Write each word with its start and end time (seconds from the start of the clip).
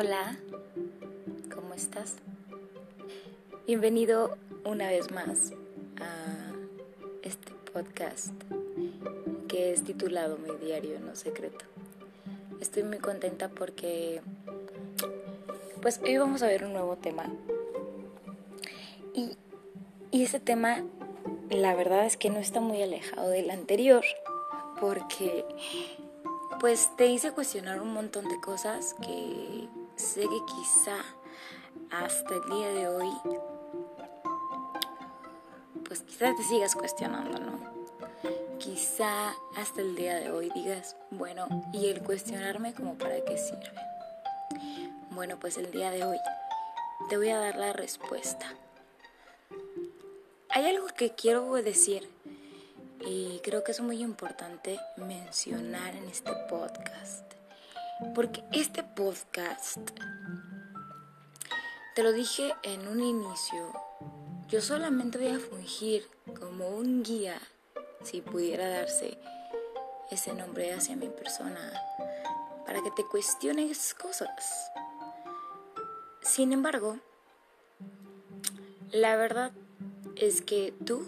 Hola, 0.00 0.38
¿cómo 1.52 1.74
estás? 1.74 2.14
Bienvenido 3.66 4.38
una 4.64 4.86
vez 4.86 5.10
más 5.10 5.50
a 6.00 6.52
este 7.24 7.50
podcast 7.72 8.32
que 9.48 9.72
es 9.72 9.82
titulado 9.82 10.38
Mi 10.38 10.54
diario 10.64 11.00
no 11.00 11.16
secreto. 11.16 11.64
Estoy 12.60 12.84
muy 12.84 12.98
contenta 12.98 13.48
porque 13.48 14.22
pues 15.82 16.00
hoy 16.04 16.16
vamos 16.16 16.44
a 16.44 16.46
ver 16.46 16.62
un 16.62 16.74
nuevo 16.74 16.94
tema. 16.94 17.24
Y, 19.14 19.36
y 20.12 20.22
ese 20.22 20.38
tema 20.38 20.84
la 21.50 21.74
verdad 21.74 22.06
es 22.06 22.16
que 22.16 22.30
no 22.30 22.38
está 22.38 22.60
muy 22.60 22.80
alejado 22.82 23.30
del 23.30 23.50
anterior 23.50 24.04
porque 24.80 25.44
pues 26.60 26.94
te 26.96 27.06
hice 27.08 27.32
cuestionar 27.32 27.80
un 27.82 27.92
montón 27.92 28.28
de 28.28 28.40
cosas 28.40 28.94
que 29.02 29.66
sé 29.98 30.22
que 30.22 30.44
quizá 30.46 31.04
hasta 31.90 32.34
el 32.34 32.44
día 32.50 32.68
de 32.68 32.88
hoy, 32.88 33.10
pues 35.84 36.02
quizá 36.02 36.34
te 36.34 36.42
sigas 36.44 36.74
cuestionando, 36.74 37.38
¿no? 37.38 37.58
Quizá 38.58 39.34
hasta 39.56 39.80
el 39.80 39.94
día 39.94 40.16
de 40.16 40.30
hoy 40.30 40.50
digas, 40.54 40.96
bueno, 41.10 41.48
¿y 41.72 41.88
el 41.88 42.02
cuestionarme 42.02 42.74
como 42.74 42.96
para 42.96 43.24
qué 43.24 43.38
sirve? 43.38 43.72
Bueno, 45.10 45.38
pues 45.40 45.56
el 45.58 45.70
día 45.70 45.90
de 45.90 46.04
hoy 46.04 46.18
te 47.08 47.16
voy 47.16 47.30
a 47.30 47.38
dar 47.38 47.56
la 47.56 47.72
respuesta. 47.72 48.54
Hay 50.50 50.66
algo 50.66 50.86
que 50.88 51.14
quiero 51.14 51.52
decir 51.54 52.08
y 53.00 53.40
creo 53.42 53.64
que 53.64 53.72
es 53.72 53.80
muy 53.80 54.02
importante 54.02 54.78
mencionar 54.96 55.94
en 55.94 56.08
este 56.08 56.32
podcast. 56.48 57.28
Porque 58.14 58.44
este 58.52 58.84
podcast, 58.84 59.78
te 61.96 62.02
lo 62.04 62.12
dije 62.12 62.54
en 62.62 62.86
un 62.86 63.00
inicio, 63.00 63.72
yo 64.46 64.60
solamente 64.60 65.18
voy 65.18 65.34
a 65.34 65.40
fungir 65.40 66.06
como 66.38 66.68
un 66.68 67.02
guía, 67.02 67.40
si 68.04 68.20
pudiera 68.20 68.68
darse 68.68 69.18
ese 70.12 70.32
nombre 70.32 70.72
hacia 70.72 70.94
mi 70.94 71.08
persona, 71.08 71.72
para 72.64 72.82
que 72.82 72.92
te 72.92 73.04
cuestiones 73.04 73.94
cosas. 73.94 74.70
Sin 76.22 76.52
embargo, 76.52 76.98
la 78.92 79.16
verdad 79.16 79.50
es 80.14 80.40
que 80.40 80.72
tú 80.84 81.04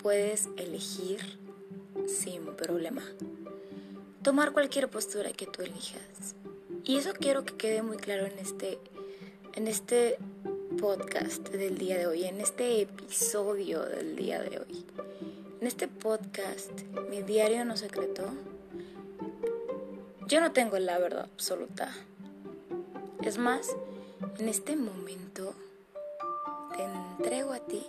puedes 0.00 0.48
elegir 0.56 1.40
sin 2.06 2.46
problema. 2.54 3.02
Tomar 4.28 4.52
cualquier 4.52 4.90
postura 4.90 5.32
que 5.32 5.46
tú 5.46 5.62
elijas. 5.62 6.34
Y 6.84 6.98
eso 6.98 7.14
quiero 7.18 7.46
que 7.46 7.56
quede 7.56 7.80
muy 7.80 7.96
claro 7.96 8.26
en 8.26 8.38
este, 8.38 8.78
en 9.54 9.66
este 9.66 10.18
podcast 10.78 11.48
del 11.48 11.78
día 11.78 11.96
de 11.96 12.06
hoy, 12.06 12.24
en 12.24 12.38
este 12.42 12.82
episodio 12.82 13.80
del 13.86 14.16
día 14.16 14.42
de 14.42 14.58
hoy. 14.58 14.84
En 15.62 15.66
este 15.66 15.88
podcast, 15.88 16.70
mi 17.08 17.22
diario 17.22 17.64
no 17.64 17.78
secreto, 17.78 18.28
yo 20.26 20.42
no 20.42 20.52
tengo 20.52 20.78
la 20.78 20.98
verdad 20.98 21.30
absoluta. 21.32 21.90
Es 23.22 23.38
más, 23.38 23.74
en 24.38 24.50
este 24.50 24.76
momento 24.76 25.54
te 26.76 26.82
entrego 26.82 27.54
a 27.54 27.60
ti 27.60 27.82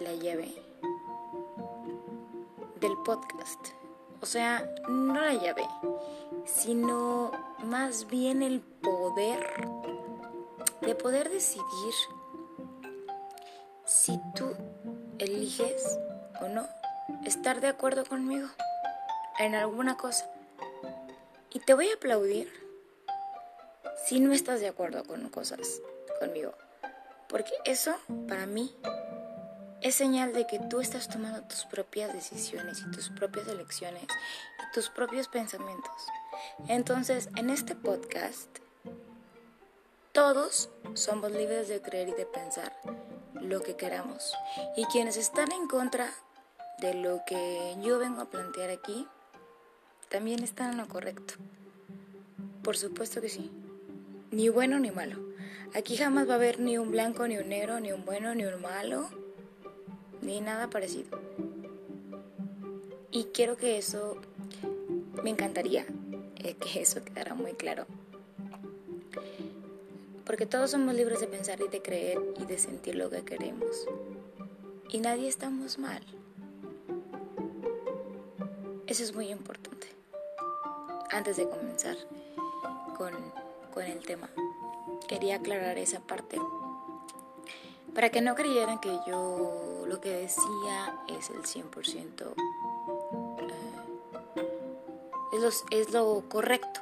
la 0.00 0.12
llave 0.16 0.52
del 2.78 2.92
podcast. 3.06 3.81
O 4.22 4.26
sea, 4.26 4.72
no 4.88 5.20
la 5.20 5.34
llave, 5.34 5.68
sino 6.46 7.32
más 7.64 8.06
bien 8.06 8.42
el 8.42 8.60
poder 8.60 9.44
de 10.80 10.94
poder 10.94 11.28
decidir 11.28 11.94
si 13.84 14.20
tú 14.34 14.54
eliges 15.18 15.98
o 16.40 16.48
no 16.48 16.66
estar 17.24 17.60
de 17.60 17.66
acuerdo 17.66 18.04
conmigo 18.04 18.48
en 19.40 19.56
alguna 19.56 19.96
cosa. 19.96 20.30
Y 21.52 21.58
te 21.58 21.74
voy 21.74 21.88
a 21.88 21.94
aplaudir 21.94 22.48
si 24.06 24.20
no 24.20 24.32
estás 24.32 24.60
de 24.60 24.68
acuerdo 24.68 25.04
con 25.04 25.28
cosas 25.30 25.80
conmigo. 26.20 26.52
Porque 27.28 27.52
eso, 27.64 27.94
para 28.28 28.46
mí, 28.46 28.74
es 29.82 29.96
señal 29.96 30.32
de 30.32 30.46
que 30.46 30.60
tú 30.60 30.80
estás 30.80 31.08
tomando 31.08 31.42
tus 31.42 31.64
propias 31.64 32.12
decisiones 32.12 32.80
y 32.80 32.90
tus 32.92 33.08
propias 33.10 33.48
elecciones 33.48 34.04
y 34.04 34.72
tus 34.72 34.88
propios 34.88 35.26
pensamientos. 35.28 36.06
Entonces, 36.68 37.28
en 37.36 37.50
este 37.50 37.74
podcast, 37.74 38.48
todos 40.12 40.70
somos 40.94 41.32
libres 41.32 41.68
de 41.68 41.82
creer 41.82 42.10
y 42.10 42.12
de 42.12 42.26
pensar 42.26 42.76
lo 43.34 43.62
que 43.62 43.74
queramos. 43.74 44.34
Y 44.76 44.84
quienes 44.86 45.16
están 45.16 45.50
en 45.50 45.66
contra 45.66 46.08
de 46.78 46.94
lo 46.94 47.22
que 47.26 47.76
yo 47.82 47.98
vengo 47.98 48.22
a 48.22 48.30
plantear 48.30 48.70
aquí, 48.70 49.08
también 50.08 50.44
están 50.44 50.72
en 50.72 50.78
lo 50.78 50.88
correcto. 50.88 51.34
Por 52.62 52.76
supuesto 52.76 53.20
que 53.20 53.28
sí. 53.28 53.50
Ni 54.30 54.48
bueno 54.48 54.78
ni 54.78 54.92
malo. 54.92 55.18
Aquí 55.74 55.96
jamás 55.96 56.28
va 56.28 56.34
a 56.34 56.36
haber 56.36 56.60
ni 56.60 56.78
un 56.78 56.92
blanco, 56.92 57.26
ni 57.26 57.36
un 57.36 57.48
negro, 57.48 57.80
ni 57.80 57.90
un 57.90 58.04
bueno, 58.04 58.34
ni 58.34 58.44
un 58.44 58.60
malo 58.60 59.21
ni 60.22 60.40
nada 60.40 60.70
parecido. 60.70 61.18
Y 63.10 63.24
quiero 63.24 63.56
que 63.56 63.76
eso, 63.76 64.16
me 65.22 65.30
encantaría 65.30 65.84
eh, 66.36 66.54
que 66.54 66.80
eso 66.80 67.04
quedara 67.04 67.34
muy 67.34 67.52
claro. 67.52 67.86
Porque 70.24 70.46
todos 70.46 70.70
somos 70.70 70.94
libres 70.94 71.20
de 71.20 71.26
pensar 71.26 71.60
y 71.60 71.68
de 71.68 71.82
creer 71.82 72.18
y 72.40 72.46
de 72.46 72.58
sentir 72.58 72.94
lo 72.94 73.10
que 73.10 73.22
queremos. 73.22 73.86
Y 74.88 75.00
nadie 75.00 75.28
estamos 75.28 75.78
mal. 75.78 76.02
Eso 78.86 79.02
es 79.02 79.14
muy 79.14 79.28
importante. 79.28 79.88
Antes 81.10 81.36
de 81.36 81.48
comenzar 81.48 81.96
con, 82.96 83.12
con 83.74 83.84
el 83.84 83.98
tema, 84.00 84.30
quería 85.08 85.36
aclarar 85.36 85.76
esa 85.76 86.00
parte 86.00 86.38
para 87.94 88.10
que 88.10 88.22
no 88.22 88.34
creyeran 88.34 88.80
que 88.80 88.98
yo 89.06 89.71
lo 89.92 90.00
que 90.00 90.10
decía 90.10 90.98
es 91.06 91.28
el 91.28 91.42
100%, 91.42 92.34
eh, 93.42 93.44
es, 95.34 95.64
es 95.70 95.92
lo 95.92 96.26
correcto 96.30 96.80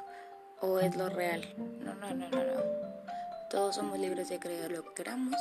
o 0.61 0.79
es 0.79 0.95
lo 0.95 1.09
real. 1.09 1.53
No, 1.57 1.93
no, 1.93 2.13
no, 2.13 2.29
no, 2.29 2.37
no. 2.37 2.61
Todos 3.49 3.75
somos 3.75 3.99
libres 3.99 4.29
de 4.29 4.39
creer 4.39 4.71
lo 4.71 4.85
que 4.85 4.93
queramos, 4.93 5.35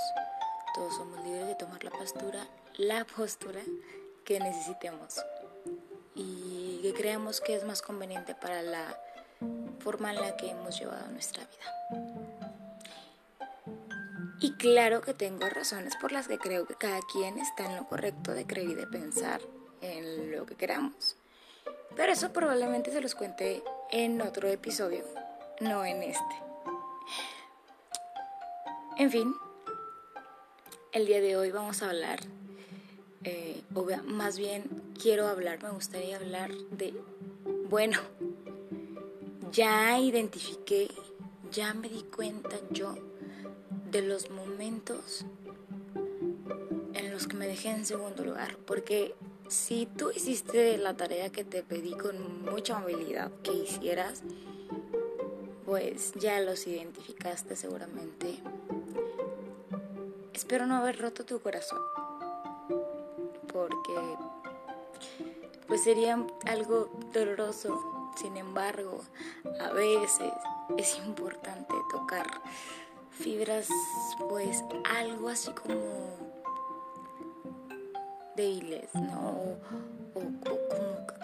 todos 0.75 0.97
somos 0.97 1.25
libres 1.25 1.47
de 1.47 1.55
tomar 1.55 1.85
la 1.85 1.93
postura, 1.93 2.45
la 2.77 3.05
postura 3.05 3.61
que 4.25 4.41
necesitemos 4.41 5.25
y 6.17 6.81
que 6.83 6.93
creamos 6.93 7.41
que 7.41 7.55
es 7.55 7.63
más 7.65 7.83
conveniente 7.83 8.35
para 8.35 8.63
la 8.63 8.99
forma 9.79 10.11
en 10.11 10.21
la 10.21 10.37
que 10.37 10.51
hemos 10.51 10.77
llevado 10.77 11.07
nuestra 11.13 11.45
vida. 11.45 12.10
Y 14.43 14.53
claro 14.53 15.03
que 15.03 15.13
tengo 15.13 15.47
razones 15.51 15.97
por 15.97 16.13
las 16.13 16.27
que 16.27 16.39
creo 16.39 16.67
que 16.67 16.75
cada 16.75 17.01
quien 17.13 17.39
está 17.39 17.67
en 17.67 17.77
lo 17.77 17.87
correcto 17.87 18.33
de 18.33 18.47
creer 18.47 18.71
y 18.71 18.75
de 18.75 18.87
pensar 18.87 19.43
en 19.83 20.33
lo 20.35 20.47
que 20.47 20.55
queramos. 20.55 21.17
Pero 21.95 22.13
eso 22.13 22.33
probablemente 22.33 22.91
se 22.91 23.03
los 23.03 23.15
cuente 23.15 23.63
en 23.91 24.23
otro 24.23 24.49
episodio, 24.49 25.05
no 25.61 25.85
en 25.85 26.03
este. 26.03 26.37
En 28.97 29.11
fin, 29.11 29.35
el 30.93 31.07
día 31.07 31.21
de 31.21 31.37
hoy 31.37 31.51
vamos 31.51 31.83
a 31.83 31.91
hablar, 31.91 32.21
eh, 33.25 33.63
o 33.75 33.87
más 34.05 34.39
bien 34.39 34.95
quiero 34.99 35.29
hablar, 35.29 35.63
me 35.63 35.71
gustaría 35.71 36.17
hablar 36.17 36.51
de, 36.71 36.95
bueno, 37.69 37.99
ya 39.53 39.99
identifiqué, 39.99 40.89
ya 41.51 41.75
me 41.75 41.91
di 41.91 42.05
cuenta 42.05 42.57
yo 42.71 43.10
de 43.91 44.03
los 44.03 44.31
momentos 44.31 45.25
en 46.95 47.11
los 47.11 47.27
que 47.27 47.37
me 47.37 47.47
dejé 47.47 47.71
en 47.71 47.85
segundo 47.85 48.25
lugar. 48.25 48.57
Porque 48.67 49.15
si 49.49 49.87
tú 49.87 50.11
hiciste 50.11 50.79
la 50.79 50.95
tarea 50.97 51.31
que 51.31 51.45
te 51.45 51.63
pedí 51.63 51.93
con 51.93 52.45
mucha 52.45 52.79
habilidad 52.79 53.31
que 53.43 53.53
hicieras, 53.53 54.23
pues 55.65 56.13
ya 56.15 56.41
los 56.41 56.67
identificaste 56.67 57.57
seguramente. 57.57 58.39
Espero 60.33 60.67
no 60.67 60.77
haber 60.77 60.99
roto 60.99 61.25
tu 61.25 61.41
corazón. 61.41 61.81
Porque 63.53 63.93
pues 65.67 65.85
sería 65.85 66.25
algo 66.47 66.91
doloroso. 67.13 68.13
Sin 68.17 68.37
embargo, 68.37 69.01
a 69.61 69.71
veces 69.73 70.33
es 70.77 70.99
importante 70.99 71.75
tocar 71.91 72.27
fibras 73.11 73.69
pues 74.29 74.63
algo 74.89 75.29
así 75.29 75.51
como 75.53 76.17
débiles, 78.37 78.95
¿no? 78.95 79.31
O, 79.31 79.57
como 80.15 80.41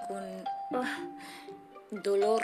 con 0.09 0.83
ah, 0.83 0.99
dolor. 1.91 2.43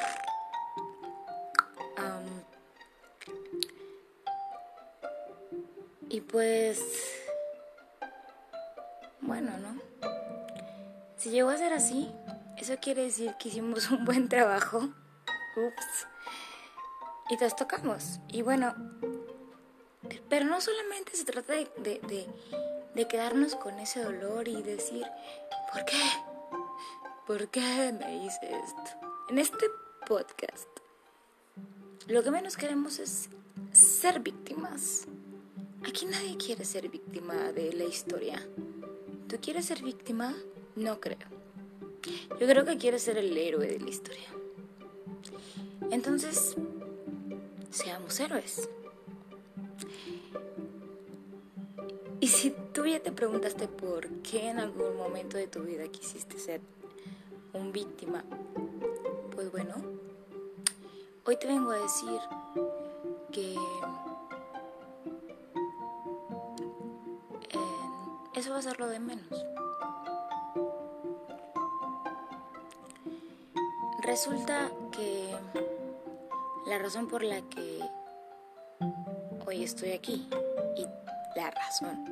Y 6.12 6.21
pues, 6.21 6.79
bueno, 9.23 9.50
¿no? 9.56 9.81
Si 11.17 11.31
llegó 11.31 11.49
a 11.49 11.56
ser 11.56 11.73
así, 11.73 12.12
eso 12.59 12.75
quiere 12.83 13.05
decir 13.05 13.35
que 13.39 13.49
hicimos 13.49 13.91
un 13.91 14.05
buen 14.05 14.29
trabajo. 14.29 14.91
Ups. 15.56 16.06
Y 17.31 17.37
nos 17.39 17.56
tocamos. 17.56 18.21
Y 18.29 18.43
bueno, 18.43 18.75
pero 20.32 20.46
no 20.46 20.62
solamente 20.62 21.14
se 21.14 21.26
trata 21.26 21.52
de, 21.52 21.69
de, 21.76 22.26
de, 22.94 23.06
quedarnos 23.06 23.55
con 23.55 23.79
ese 23.79 24.02
dolor 24.02 24.49
y 24.49 24.62
decir, 24.62 25.05
¿por 25.70 25.84
qué? 25.84 26.00
¿Por 27.26 27.49
qué 27.49 27.94
me 28.00 28.25
hice 28.25 28.50
esto? 28.64 28.99
En 29.29 29.38
este 29.38 29.67
podcast, 30.08 30.67
lo 32.06 32.23
que 32.23 32.31
menos 32.31 32.56
queremos 32.56 32.99
es 32.99 33.29
ser 33.73 34.20
víctimas. 34.20 35.06
Aquí 35.87 36.06
nadie 36.06 36.38
quiere 36.38 36.64
ser 36.64 36.88
víctima 36.88 37.52
de 37.52 37.75
la 37.75 37.84
historia. 37.84 38.40
¿Tú 39.29 39.37
quieres 39.38 39.67
ser 39.67 39.82
víctima? 39.82 40.34
No 40.76 40.99
creo. 40.99 41.29
Yo 42.40 42.46
creo 42.46 42.64
que 42.64 42.79
quieres 42.79 43.02
ser 43.02 43.19
el 43.19 43.37
héroe 43.37 43.67
de 43.67 43.81
la 43.81 43.90
historia. 43.90 44.31
Entonces, 45.90 46.56
seamos 47.70 48.19
héroes. 48.19 48.70
Y 52.22 52.28
si 52.28 52.50
tú 52.72 52.86
ya 52.86 53.00
te 53.00 53.10
preguntaste 53.10 53.66
por 53.66 54.08
qué 54.22 54.48
en 54.48 54.60
algún 54.60 54.96
momento 54.96 55.36
de 55.38 55.48
tu 55.48 55.64
vida 55.64 55.88
quisiste 55.88 56.38
ser 56.38 56.60
un 57.52 57.72
víctima, 57.72 58.22
pues 59.34 59.50
bueno, 59.50 59.74
hoy 61.24 61.36
te 61.36 61.48
vengo 61.48 61.72
a 61.72 61.78
decir 61.78 62.20
que 63.32 63.56
eso 68.36 68.50
va 68.52 68.58
a 68.58 68.62
ser 68.62 68.78
lo 68.78 68.86
de 68.86 69.00
menos. 69.00 69.44
Resulta 74.00 74.70
que 74.92 75.34
la 76.69 76.78
razón 76.78 77.08
por 77.08 77.24
la 77.24 77.42
que 77.42 77.80
hoy 79.44 79.64
estoy 79.64 79.90
aquí 79.90 80.28
la 81.43 81.50
razón 81.50 82.05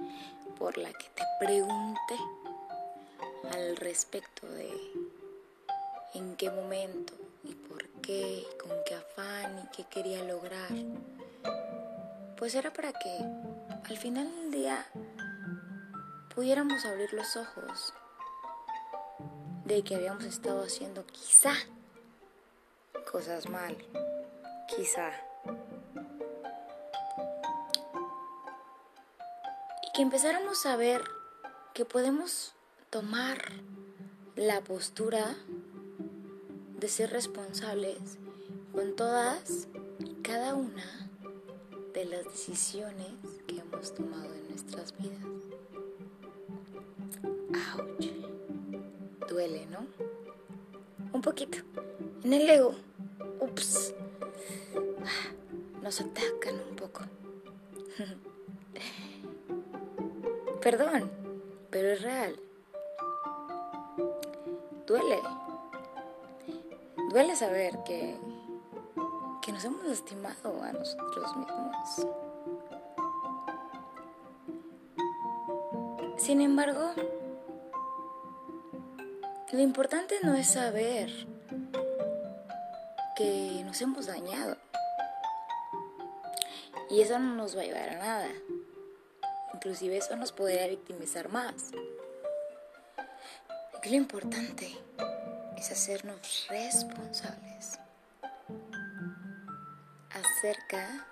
por 0.59 0.77
la 0.77 0.93
que 0.93 1.09
te 1.15 1.23
pregunté 1.39 2.17
al 3.53 3.77
respecto 3.77 4.47
de 4.49 4.69
en 6.15 6.35
qué 6.35 6.51
momento 6.51 7.13
y 7.45 7.55
por 7.55 7.87
qué, 8.03 8.41
y 8.41 8.59
con 8.59 8.73
qué 8.85 8.97
afán 8.97 9.61
y 9.63 9.69
qué 9.69 9.85
quería 9.85 10.25
lograr, 10.25 10.71
pues 12.37 12.57
era 12.57 12.73
para 12.73 12.93
que 12.93 13.19
al 13.89 13.97
final 13.99 14.29
del 14.35 14.51
día 14.51 14.85
pudiéramos 16.35 16.85
abrir 16.85 17.13
los 17.13 17.37
ojos 17.37 17.95
de 19.65 19.85
que 19.85 19.95
habíamos 19.95 20.25
estado 20.25 20.65
haciendo 20.65 21.07
quizá 21.07 21.55
cosas 23.13 23.49
mal, 23.49 23.77
quizá 24.67 25.13
que 30.01 30.05
empezáramos 30.05 30.65
a 30.65 30.77
ver 30.77 31.03
que 31.75 31.85
podemos 31.85 32.55
tomar 32.89 33.53
la 34.35 34.63
postura 34.63 35.37
de 36.79 36.89
ser 36.89 37.11
responsables 37.11 37.99
con 38.73 38.97
todas 38.97 39.69
y 39.99 40.15
cada 40.23 40.55
una 40.55 41.11
de 41.93 42.07
las 42.07 42.25
decisiones 42.25 43.13
que 43.47 43.59
hemos 43.59 43.95
tomado 43.95 44.33
en 44.33 44.49
nuestras 44.49 44.97
vidas. 44.97 45.21
¡Auch! 47.77 49.29
Duele, 49.29 49.67
¿no? 49.67 49.87
Un 51.13 51.21
poquito. 51.21 51.59
En 52.25 52.33
el 52.33 52.49
ego. 52.49 52.75
Ups. 53.39 53.93
Ah, 55.05 55.83
nos 55.83 56.01
atacan 56.01 56.55
un 56.71 56.77
poco. 56.77 57.03
Perdón, 60.61 61.11
pero 61.71 61.89
es 61.89 62.03
real. 62.03 62.37
Duele. 64.87 65.19
Duele 67.11 67.35
saber 67.35 67.79
que, 67.85 68.17
que 69.41 69.53
nos 69.53 69.65
hemos 69.65 69.85
lastimado 69.85 70.63
a 70.63 70.73
nosotros 70.73 71.37
mismos. 71.37 72.07
Sin 76.19 76.43
embargo, 76.43 76.93
lo 79.53 79.61
importante 79.61 80.17
no 80.23 80.35
es 80.35 80.49
saber 80.49 81.11
que 83.17 83.63
nos 83.65 83.81
hemos 83.81 84.07
dañado. 84.07 84.59
Y 86.91 87.01
eso 87.01 87.19
no 87.19 87.35
nos 87.35 87.57
va 87.57 87.63
a 87.63 87.65
llevar 87.65 87.89
a 87.89 87.99
nada. 87.99 88.29
Inclusive 89.63 89.99
eso 89.99 90.17
nos 90.17 90.33
podría 90.33 90.67
victimizar 90.69 91.29
más. 91.29 91.73
lo 93.85 93.95
importante 93.95 94.75
es 95.59 95.71
hacernos 95.71 96.47
responsables 96.49 97.79
acerca 100.11 101.07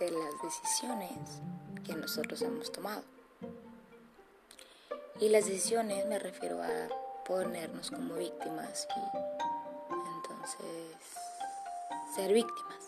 de 0.00 0.10
las 0.10 0.42
decisiones 0.42 1.42
que 1.86 1.94
nosotros 1.94 2.42
hemos 2.42 2.72
tomado. 2.72 3.04
Y 5.20 5.28
las 5.28 5.44
decisiones 5.44 6.04
me 6.06 6.18
refiero 6.18 6.60
a 6.60 6.88
ponernos 7.24 7.92
como 7.92 8.16
víctimas 8.16 8.88
y 8.96 9.16
entonces 10.16 10.96
ser 12.16 12.32
víctimas 12.32 12.82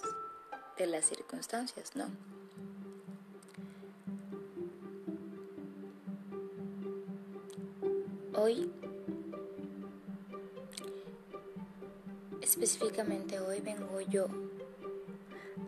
de 0.76 0.87
las 0.88 1.05
circunstancias, 1.05 1.94
¿no? 1.94 2.34
Hoy, 8.37 8.69
específicamente 12.43 13.38
hoy 13.38 13.61
vengo 13.61 14.00
yo 14.00 14.26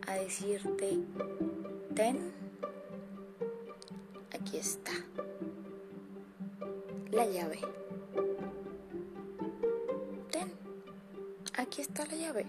a 0.05 0.15
decirte, 0.15 0.99
ten, 1.95 2.33
aquí 4.33 4.57
está, 4.57 4.91
la 7.11 7.25
llave. 7.25 7.61
Ten, 10.29 10.51
aquí 11.57 11.81
está 11.81 12.05
la 12.05 12.15
llave, 12.15 12.45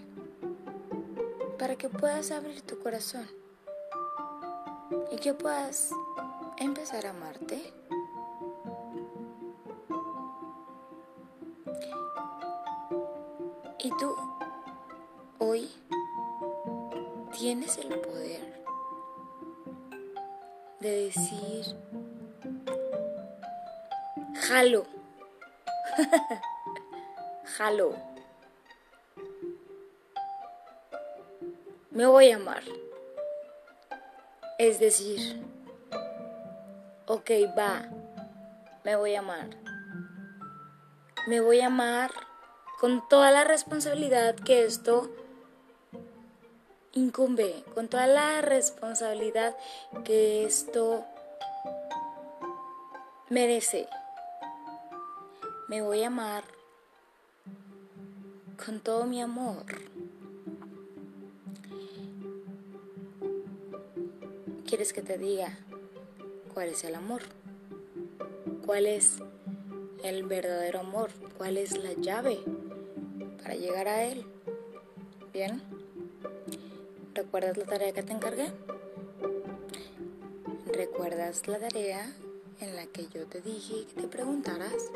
para 1.57 1.77
que 1.77 1.87
puedas 1.87 2.31
abrir 2.31 2.61
tu 2.63 2.77
corazón 2.79 3.25
y 5.11 5.15
que 5.15 5.33
puedas 5.33 5.91
empezar 6.57 7.05
a 7.05 7.11
amarte 7.11 7.73
Y 13.81 13.91
tú 13.91 14.13
hoy 15.37 15.71
tienes 17.31 17.77
el 17.77 17.87
poder 18.01 18.61
de 20.81 21.05
decir, 21.05 21.77
jalo, 24.35 24.85
jalo, 27.57 27.95
me 31.91 32.05
voy 32.05 32.31
a 32.31 32.35
amar. 32.35 32.63
Es 34.57 34.81
decir, 34.81 35.41
ok, 37.05 37.31
va, 37.57 37.89
me 38.83 38.97
voy 38.97 39.15
a 39.15 39.19
amar. 39.19 39.49
Me 41.27 41.39
voy 41.39 41.61
a 41.61 41.67
amar 41.67 42.28
con 42.79 43.05
toda 43.09 43.29
la 43.31 43.43
responsabilidad 43.43 44.35
que 44.35 44.63
esto 44.63 45.09
incumbe, 46.93 47.63
con 47.73 47.89
toda 47.89 48.07
la 48.07 48.41
responsabilidad 48.41 49.55
que 50.05 50.45
esto 50.45 51.03
merece. 53.29 53.87
Me 55.67 55.81
voy 55.81 56.03
a 56.03 56.07
amar 56.07 56.43
con 58.65 58.79
todo 58.79 59.05
mi 59.05 59.21
amor. 59.21 59.65
¿Quieres 64.65 64.93
que 64.93 65.01
te 65.01 65.17
diga 65.17 65.57
cuál 66.53 66.69
es 66.69 66.83
el 66.85 66.95
amor? 66.95 67.23
¿Cuál 68.65 68.85
es 68.85 69.17
el 70.03 70.23
verdadero 70.23 70.79
amor? 70.79 71.09
¿Cuál 71.37 71.57
es 71.57 71.77
la 71.77 71.91
llave? 71.93 72.39
Para 73.41 73.55
llegar 73.55 73.87
a 73.87 74.03
él. 74.03 74.25
¿Bien? 75.33 75.61
¿Recuerdas 77.13 77.57
la 77.57 77.65
tarea 77.65 77.91
que 77.91 78.03
te 78.03 78.13
encargué? 78.13 78.51
¿Recuerdas 80.73 81.47
la 81.47 81.59
tarea 81.59 82.13
en 82.61 82.75
la 82.75 82.85
que 82.87 83.07
yo 83.07 83.25
te 83.27 83.41
dije 83.41 83.85
que 83.87 84.01
te 84.01 84.07
preguntaras 84.07 84.91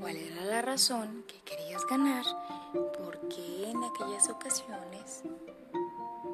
cuál 0.00 0.16
era 0.16 0.44
la 0.44 0.62
razón 0.62 1.24
que 1.26 1.40
querías 1.40 1.86
ganar? 1.86 2.24
¿Por 2.72 3.18
qué 3.28 3.70
en 3.70 3.82
aquellas 3.82 4.28
ocasiones 4.28 5.22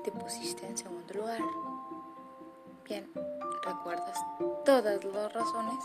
te 0.02 0.10
pusiste 0.12 0.66
en 0.66 0.76
segundo 0.76 1.14
lugar? 1.14 1.40
Bien, 2.88 3.10
¿recuerdas 3.64 4.18
todas 4.64 5.04
las 5.04 5.32
razones? 5.32 5.84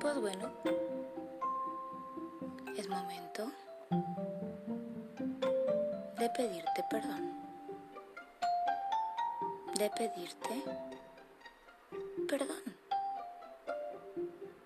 Pues 0.00 0.20
bueno, 0.20 0.50
es 2.76 2.88
momento 2.88 3.50
de 6.18 6.30
pedirte 6.30 6.84
perdón. 6.90 7.32
De 9.76 9.90
pedirte 9.90 10.62
perdón. 12.28 12.76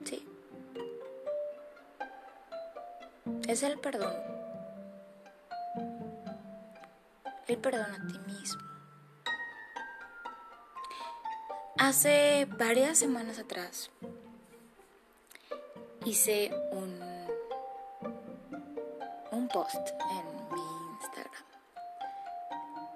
Sí. 0.04 0.28
Es 3.49 3.62
el 3.62 3.78
perdón. 3.78 4.14
El 7.46 7.58
perdón 7.58 7.92
a 7.92 8.06
ti 8.06 8.18
mismo. 8.26 8.62
Hace 11.76 12.46
varias 12.58 12.99
semanas 12.99 13.38
atrás 13.38 13.90
hice 16.04 16.50
un, 16.73 17.00
post 19.54 19.88
en 20.11 20.26
mi 20.52 20.62
Instagram 21.00 21.44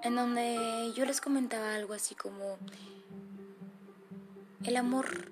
en 0.03 0.15
donde 0.15 0.91
yo 0.93 1.05
les 1.05 1.21
comentaba 1.21 1.73
algo 1.73 1.93
así 1.93 2.15
como 2.15 2.57
el 4.65 4.75
amor 4.75 5.31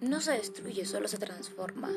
no 0.00 0.20
se 0.20 0.32
destruye, 0.32 0.84
solo 0.84 1.06
se 1.06 1.18
transforma. 1.18 1.90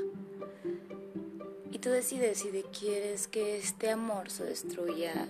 Y 1.72 1.80
tú 1.80 1.90
decides 1.90 2.40
si 2.40 2.50
quieres 2.78 3.28
que 3.28 3.58
este 3.58 3.90
amor 3.90 4.30
se 4.30 4.44
destruya 4.44 5.28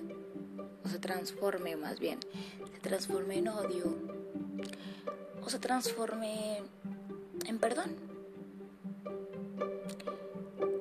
o 0.84 0.90
se 0.90 1.00
transforme 1.00 1.78
más 1.78 2.00
bien, 2.00 2.20
se 2.74 2.80
transforme 2.82 3.38
en 3.38 3.48
odio 3.48 3.96
o 5.42 5.50
se 5.50 5.60
transforme 5.60 6.62
en 7.46 7.60
perdón. 7.60 7.96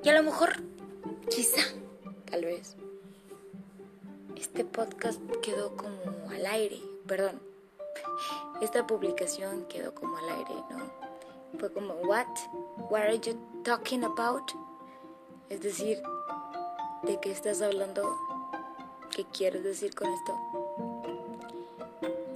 Y 0.03 0.09
a 0.09 0.13
lo 0.13 0.23
mejor, 0.23 0.61
quizá, 1.29 1.61
tal 2.33 2.45
vez, 2.45 2.75
este 4.35 4.65
podcast 4.65 5.21
quedó 5.43 5.77
como 5.77 6.31
al 6.31 6.43
aire, 6.47 6.81
perdón, 7.05 7.39
esta 8.59 8.87
publicación 8.87 9.65
quedó 9.65 9.93
como 9.93 10.17
al 10.17 10.29
aire, 10.29 10.55
¿no? 10.71 11.59
Fue 11.59 11.71
como, 11.71 11.93
¿what? 11.93 12.25
What 12.89 13.01
are 13.01 13.19
you 13.19 13.37
talking 13.63 14.03
about? 14.03 14.51
Es 15.51 15.61
decir, 15.61 16.01
¿de 17.03 17.19
qué 17.19 17.31
estás 17.31 17.61
hablando? 17.61 18.17
¿Qué 19.15 19.25
quieres 19.25 19.63
decir 19.63 19.93
con 19.93 20.07
esto? 20.11 20.35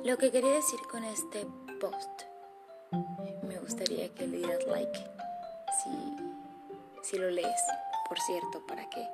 Lo 0.04 0.16
que 0.20 0.30
quería 0.30 0.52
decir 0.52 0.80
con 0.92 1.04
este 1.06 1.48
post, 1.82 2.22
me 3.48 3.58
gustaría 3.58 4.14
que 4.14 4.28
le 4.28 4.38
dieras 4.38 4.64
like 4.68 5.10
si, 5.84 5.90
si 7.02 7.18
lo 7.18 7.32
lees, 7.32 7.62
por 8.08 8.20
cierto, 8.20 8.66
para 8.66 8.90
que 8.90 9.08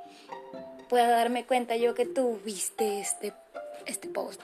pueda 0.90 1.08
darme 1.08 1.46
cuenta 1.46 1.76
yo 1.76 1.94
que 1.94 2.06
tú 2.06 2.40
viste 2.44 3.00
este, 3.00 3.34
este 3.86 4.08
post 4.08 4.42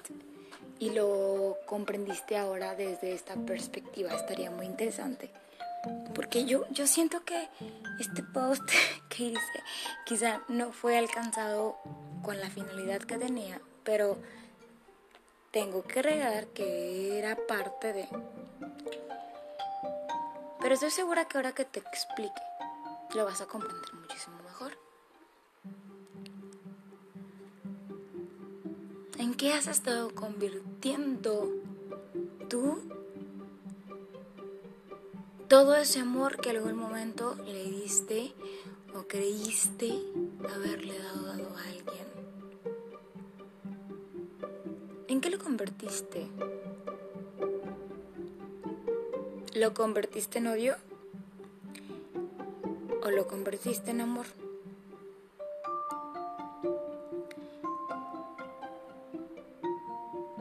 y 0.80 0.92
lo 0.92 1.58
comprendiste 1.66 2.38
ahora 2.38 2.76
desde 2.76 3.14
esta 3.14 3.36
perspectiva. 3.36 4.14
Estaría 4.14 4.50
muy 4.50 4.66
interesante. 4.66 5.30
Porque 6.14 6.46
yo, 6.46 6.66
yo 6.72 6.88
siento 6.88 7.24
que 7.24 7.48
este 8.00 8.24
post 8.24 8.64
que 9.10 9.26
hice 9.26 9.64
quizá 10.06 10.42
no 10.48 10.72
fue 10.72 10.98
alcanzado 10.98 11.78
con 12.24 12.40
la 12.40 12.50
finalidad 12.50 13.02
que 13.02 13.18
tenía, 13.18 13.62
pero 13.84 14.18
tengo 15.52 15.84
que 15.84 16.02
regar 16.02 16.48
que 16.48 17.18
era 17.18 17.38
parte 17.48 17.94
de... 17.94 18.08
Pero 20.62 20.74
estoy 20.74 20.92
segura 20.92 21.26
que 21.26 21.38
ahora 21.38 21.54
que 21.54 21.66
te 21.66 21.80
explique, 21.80 22.42
lo 23.16 23.26
vas 23.26 23.42
a 23.42 23.48
comprender 23.48 23.94
muchísimo 23.94 24.38
mejor. 24.44 24.78
¿En 29.18 29.34
qué 29.34 29.54
has 29.54 29.68
estado 29.68 30.14
convirtiendo 30.14 31.50
tú 32.50 32.80
todo 35.48 35.76
ese 35.76 36.00
amor 36.00 36.38
que 36.38 36.52
algún 36.52 36.76
momento 36.76 37.36
le 37.46 37.64
diste 37.64 38.34
o 38.96 39.04
creíste 39.08 40.00
haberle 40.54 41.00
dado 41.00 41.56
a 41.58 41.64
alguien? 41.64 42.08
¿En 45.08 45.22
qué 45.22 45.30
lo 45.30 45.40
convertiste? 45.40 46.28
¿Lo 49.56 49.74
convertiste 49.74 50.38
en 50.38 50.48
odio? 50.48 50.89
¿O 53.10 53.12
lo 53.12 53.28
convertiste 53.28 53.90
en 53.90 54.02
amor? 54.02 54.28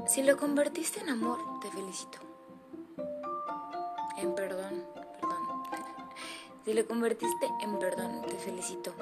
Si 0.06 0.22
lo 0.22 0.36
convertiste 0.36 1.00
en 1.00 1.08
amor, 1.08 1.38
te 1.62 1.70
felicito. 1.70 2.18
En 4.18 4.34
perdón, 4.34 4.84
perdón. 5.18 5.62
Si 6.66 6.74
lo 6.74 6.86
convertiste 6.86 7.48
en 7.62 7.78
perdón, 7.78 8.20
te 8.28 8.34
felicito. 8.36 8.92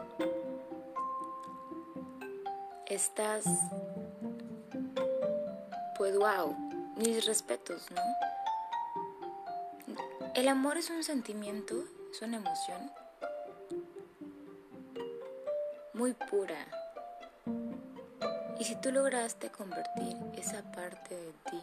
Estás... 2.86 3.46
Pues 5.98 6.16
wow, 6.16 6.54
mis 6.98 7.26
respetos, 7.26 7.90
¿no? 7.90 8.00
El 10.36 10.46
amor 10.46 10.76
es 10.76 10.88
un 10.90 11.02
sentimiento, 11.02 11.82
es 12.12 12.22
una 12.22 12.36
emoción 12.36 12.92
muy 15.96 16.12
pura 16.12 16.66
y 18.58 18.64
si 18.64 18.76
tú 18.76 18.92
lograste 18.92 19.50
convertir 19.50 20.16
esa 20.34 20.62
parte 20.72 21.14
de 21.14 21.32
ti 21.50 21.60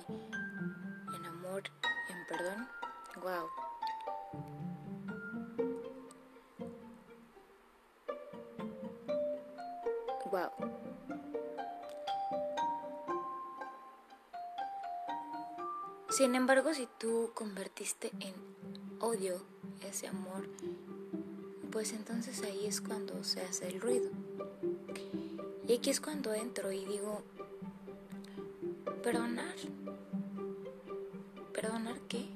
en 1.15 1.25
amor, 1.25 1.63
en 2.09 2.27
perdón, 2.27 2.67
wow. 3.21 3.47
Wow. 10.31 10.49
Sin 16.09 16.33
embargo, 16.33 16.73
si 16.73 16.87
tú 16.99 17.31
convertiste 17.35 18.11
en 18.19 18.33
odio 18.99 19.45
ese 19.81 20.07
amor, 20.07 20.47
pues 21.71 21.93
entonces 21.93 22.41
ahí 22.43 22.65
es 22.65 22.81
cuando 22.81 23.23
se 23.23 23.41
hace 23.41 23.67
el 23.67 23.81
ruido. 23.81 24.22
Y 25.65 25.77
aquí 25.77 25.89
es 25.89 26.01
cuando 26.01 26.33
entro 26.33 26.71
y 26.71 26.83
digo, 26.85 27.23
perdonar. 29.01 29.55
¿Perdonar 31.53 31.99
qué? 32.09 32.27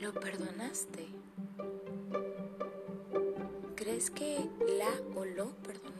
¿Lo 0.00 0.12
perdonaste? 0.14 1.06
¿Crees 3.76 4.10
que 4.10 4.48
la 4.78 4.90
o 5.14 5.24
lo 5.24 5.50
perdonaste? 5.56 5.97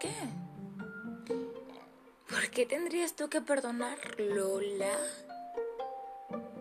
Qué? 0.00 0.12
¿Por 2.28 2.50
qué 2.50 2.66
tendrías 2.66 3.14
tú 3.14 3.28
que 3.28 3.40
perdonarlo, 3.40 4.60
la? 4.60 4.96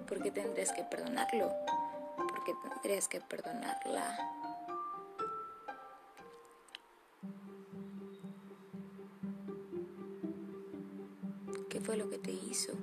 ¿Por 0.07 0.21
qué 0.21 0.29
tendrías 0.29 0.71
que 0.73 0.83
perdonarlo? 0.83 1.51
¿Por 2.17 2.43
qué 2.43 2.53
tendrías 2.61 3.07
que 3.07 3.21
perdonarla? 3.21 4.17
¿Qué 11.69 11.79
fue 11.79 11.97
lo 11.97 12.09
que 12.09 12.17
te 12.17 12.31
hizo? 12.31 12.73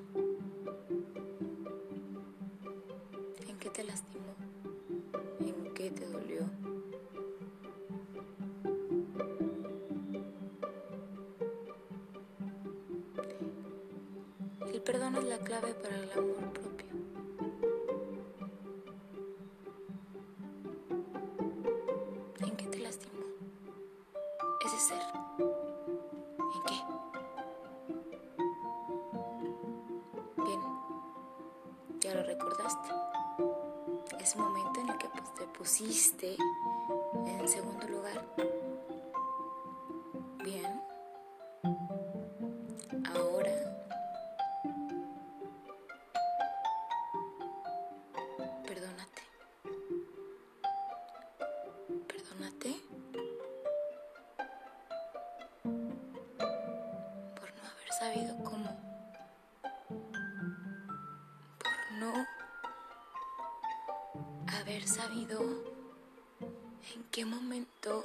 Sabido 57.99 58.37
cómo. 58.45 58.77
Por 61.59 61.99
no 61.99 62.27
haber 64.59 64.87
sabido 64.87 65.41
en 66.41 67.05
qué 67.11 67.25
momento 67.25 68.05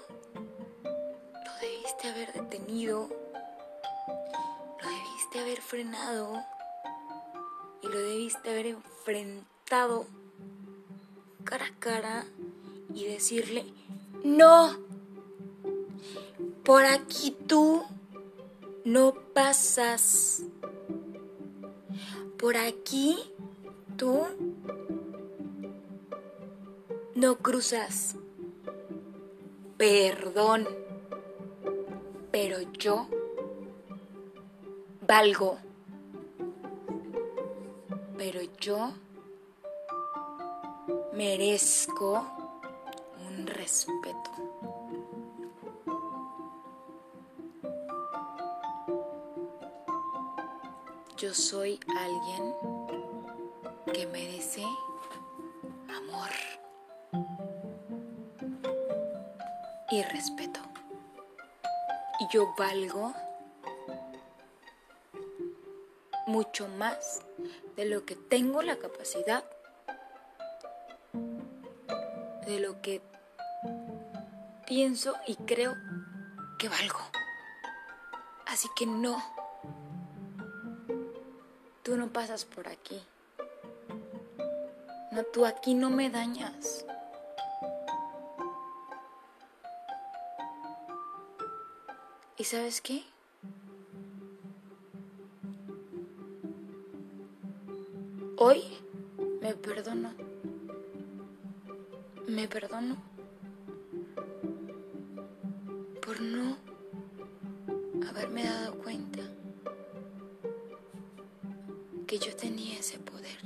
lo 0.83 1.53
debiste 1.59 2.09
haber 2.09 2.31
detenido, 2.31 3.09
lo 4.81 4.89
debiste 4.89 5.39
haber 5.39 5.61
frenado 5.61 6.41
y 7.83 7.87
lo 7.87 7.99
debiste 7.99 8.49
haber 8.49 8.67
enfrentado 8.67 10.05
cara 11.43 11.65
a 11.65 11.79
cara 11.79 12.25
y 12.93 13.05
decirle, 13.05 13.65
no, 14.23 14.77
por 16.63 16.85
aquí 16.85 17.35
tú 17.45 17.83
no 18.83 19.13
pasas, 19.33 20.43
por 22.37 22.57
aquí 22.57 23.17
tú 23.97 24.25
no 27.15 27.37
cruzas. 27.37 28.15
Perdón, 29.77 30.67
pero 32.31 32.61
yo 32.73 33.07
valgo. 35.07 35.57
Pero 38.17 38.41
yo 38.59 38.93
merezco 41.13 42.25
un 43.27 43.45
respeto. 43.47 44.30
Yo 51.21 51.35
soy 51.35 51.79
alguien 51.99 52.55
que 53.93 54.07
merece 54.07 54.63
amor 55.87 56.31
y 59.91 60.01
respeto. 60.01 60.59
Y 62.21 62.27
yo 62.33 62.55
valgo 62.57 63.13
mucho 66.25 66.67
más 66.69 67.21
de 67.75 67.85
lo 67.85 68.03
que 68.03 68.15
tengo 68.15 68.63
la 68.63 68.77
capacidad, 68.77 69.43
de 72.47 72.59
lo 72.61 72.81
que 72.81 72.99
pienso 74.65 75.17
y 75.27 75.35
creo 75.35 75.75
que 76.57 76.67
valgo. 76.67 76.99
Así 78.47 78.67
que 78.75 78.87
no, 78.87 79.21
tú 81.91 81.97
no 81.97 82.07
pasas 82.07 82.45
por 82.45 82.69
aquí. 82.69 83.03
No, 85.11 85.23
tú 85.23 85.45
aquí 85.45 85.73
no 85.73 85.89
me 85.89 86.09
dañas. 86.09 86.85
¿Y 92.37 92.45
sabes 92.45 92.79
qué? 92.79 93.03
Hoy 98.37 98.63
me 99.41 99.53
perdono. 99.55 100.13
Me 102.25 102.47
perdono 102.47 103.10
que 112.11 112.19
yo 112.19 112.35
tenía 112.35 112.77
ese 112.77 112.99
poder. 112.99 113.39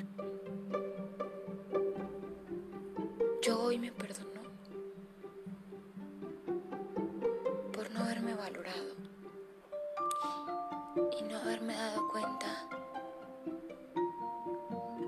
Yo 3.44 3.62
hoy 3.62 3.78
me 3.78 3.92
perdono 3.92 4.42
por 7.72 7.92
no 7.92 8.00
haberme 8.00 8.34
valorado 8.34 8.96
y 11.16 11.22
no 11.26 11.38
haberme 11.38 11.76
dado 11.76 12.08
cuenta 12.08 12.68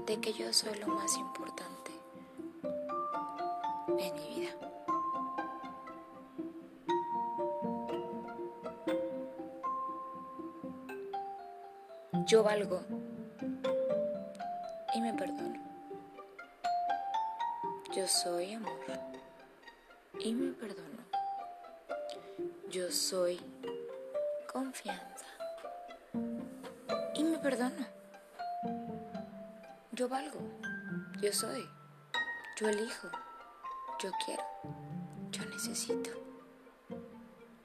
de 0.06 0.22
que 0.22 0.34
yo 0.34 0.54
soy 0.54 0.78
lo 0.78 0.90
más 0.90 1.18
importante 1.18 1.92
en 3.98 4.14
mi 4.14 4.36
vida. 4.36 4.52
Yo 12.28 12.44
valgo 12.44 12.97
Yo 18.08 18.14
soy 18.14 18.54
amor 18.54 18.80
y 20.18 20.34
me 20.34 20.54
perdono. 20.54 21.04
Yo 22.70 22.90
soy 22.90 23.38
confianza 24.50 25.26
y 27.14 27.24
me 27.26 27.38
perdono. 27.40 27.86
Yo 29.92 30.08
valgo, 30.08 30.40
yo 31.22 31.34
soy, 31.34 31.68
yo 32.58 32.70
elijo, 32.70 33.10
yo 34.02 34.10
quiero, 34.26 34.44
yo 35.32 35.46
necesito. 35.48 36.12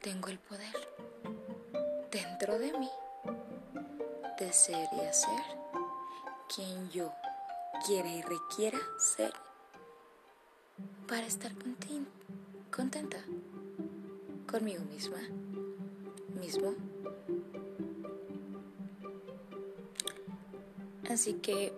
Tengo 0.00 0.26
el 0.26 0.40
poder 0.40 0.74
dentro 2.10 2.58
de 2.58 2.76
mí 2.80 2.90
de 4.40 4.52
ser 4.52 4.88
y 4.92 5.00
hacer 5.02 5.44
quien 6.52 6.90
yo 6.90 7.12
quiera 7.86 8.08
y 8.08 8.22
requiera 8.22 8.80
ser 8.98 9.32
para 11.12 11.26
estar 11.26 11.52
contenta 12.74 13.18
conmigo 14.50 14.82
misma, 14.84 15.18
mismo. 16.40 16.74
Así 21.10 21.34
que, 21.34 21.74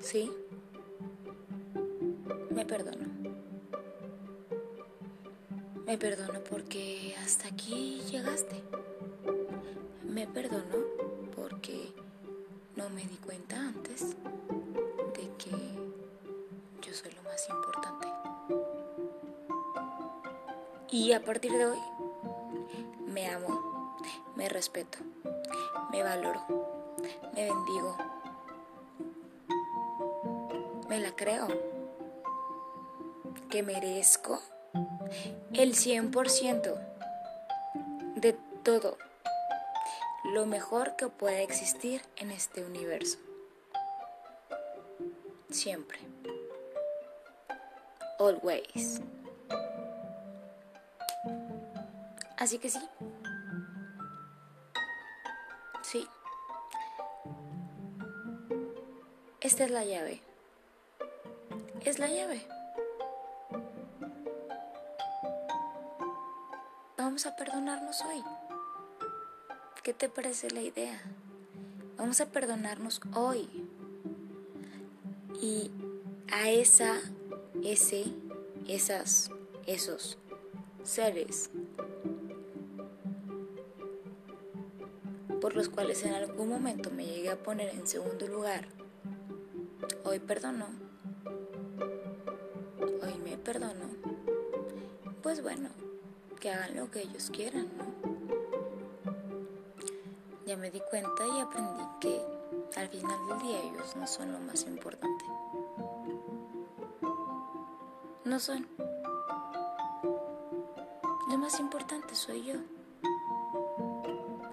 sí, 0.00 0.30
me 2.48 2.64
perdono. 2.64 3.04
Me 5.84 5.98
perdono 5.98 6.42
porque 6.42 7.14
hasta 7.22 7.48
aquí 7.48 8.00
llegaste. 8.10 8.62
Me 10.08 10.26
perdono 10.26 10.78
porque 11.36 11.92
no 12.76 12.88
me 12.88 13.02
di 13.02 13.18
cuenta 13.18 13.43
Y 21.04 21.12
a 21.12 21.22
partir 21.22 21.52
de 21.52 21.66
hoy, 21.66 21.78
me 23.06 23.28
amo, 23.28 23.94
me 24.36 24.48
respeto, 24.48 24.96
me 25.90 26.02
valoro, 26.02 26.40
me 27.34 27.44
bendigo, 27.44 27.94
me 30.88 31.00
la 31.00 31.14
creo, 31.14 31.46
que 33.50 33.62
merezco 33.62 34.40
el 35.52 35.74
100% 35.74 36.74
de 38.16 38.32
todo 38.62 38.96
lo 40.32 40.46
mejor 40.46 40.96
que 40.96 41.08
pueda 41.08 41.42
existir 41.42 42.00
en 42.16 42.30
este 42.30 42.64
universo. 42.64 43.18
Siempre. 45.50 45.98
Always. 48.18 49.02
Así 52.44 52.58
que 52.58 52.68
sí. 52.68 52.78
Sí. 55.80 56.06
Esta 59.40 59.64
es 59.64 59.70
la 59.70 59.82
llave. 59.82 60.20
Es 61.86 61.98
la 61.98 62.06
llave. 62.06 62.46
Vamos 66.98 67.24
a 67.24 67.34
perdonarnos 67.34 68.02
hoy. 68.02 68.22
¿Qué 69.82 69.94
te 69.94 70.10
parece 70.10 70.50
la 70.50 70.60
idea? 70.60 71.00
Vamos 71.96 72.20
a 72.20 72.26
perdonarnos 72.26 73.00
hoy. 73.14 73.48
Y 75.40 75.70
a 76.30 76.50
esa, 76.50 77.00
ese, 77.62 78.04
esas, 78.68 79.30
esos 79.66 80.18
seres 80.82 81.48
los 85.54 85.68
cuales 85.68 86.02
en 86.02 86.14
algún 86.14 86.48
momento 86.48 86.90
me 86.90 87.06
llegué 87.06 87.30
a 87.30 87.40
poner 87.40 87.68
en 87.68 87.86
segundo 87.86 88.26
lugar, 88.26 88.66
hoy 90.02 90.18
perdono, 90.18 90.66
hoy 93.02 93.18
me 93.22 93.38
perdono, 93.38 93.86
pues 95.22 95.42
bueno, 95.42 95.68
que 96.40 96.50
hagan 96.50 96.76
lo 96.76 96.90
que 96.90 97.02
ellos 97.02 97.30
quieran, 97.30 97.68
¿no? 97.78 97.84
Ya 100.44 100.56
me 100.56 100.72
di 100.72 100.80
cuenta 100.90 101.24
y 101.24 101.40
aprendí 101.40 101.82
que 102.00 102.20
al 102.76 102.88
final 102.88 103.18
del 103.28 103.38
día 103.38 103.60
ellos 103.60 103.94
no 103.94 104.06
son 104.08 104.32
lo 104.32 104.40
más 104.40 104.64
importante. 104.64 105.24
No 108.24 108.40
son. 108.40 108.66
Lo 111.30 111.38
más 111.38 111.60
importante 111.60 112.14
soy 112.14 112.44
yo. 112.44 112.54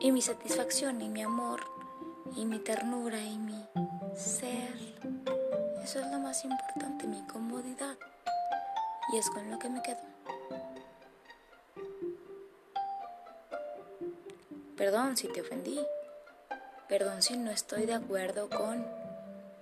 Y 0.03 0.11
mi 0.11 0.19
satisfacción 0.23 0.99
y 0.99 1.09
mi 1.09 1.21
amor 1.21 1.61
y 2.35 2.45
mi 2.45 2.57
ternura 2.57 3.21
y 3.21 3.37
mi 3.37 3.63
ser. 4.15 4.73
Eso 5.83 5.99
es 5.99 6.07
lo 6.07 6.17
más 6.17 6.43
importante, 6.43 7.05
mi 7.05 7.21
comodidad. 7.27 7.95
Y 9.13 9.17
es 9.17 9.29
con 9.29 9.51
lo 9.51 9.59
que 9.59 9.69
me 9.69 9.79
quedo. 9.83 9.99
Perdón 14.75 15.17
si 15.17 15.27
te 15.27 15.41
ofendí. 15.41 15.79
Perdón 16.89 17.21
si 17.21 17.37
no 17.37 17.51
estoy 17.51 17.85
de 17.85 17.93
acuerdo 17.93 18.49
con 18.49 18.83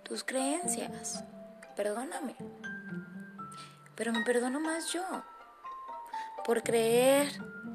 tus 0.04 0.24
creencias. 0.24 1.22
Perdóname. 1.76 2.38
Pero 3.94 4.14
me 4.14 4.24
perdono 4.24 4.62
más 4.62 4.94
yo. 4.94 5.04
Por 6.46 6.64
creer 6.64 7.28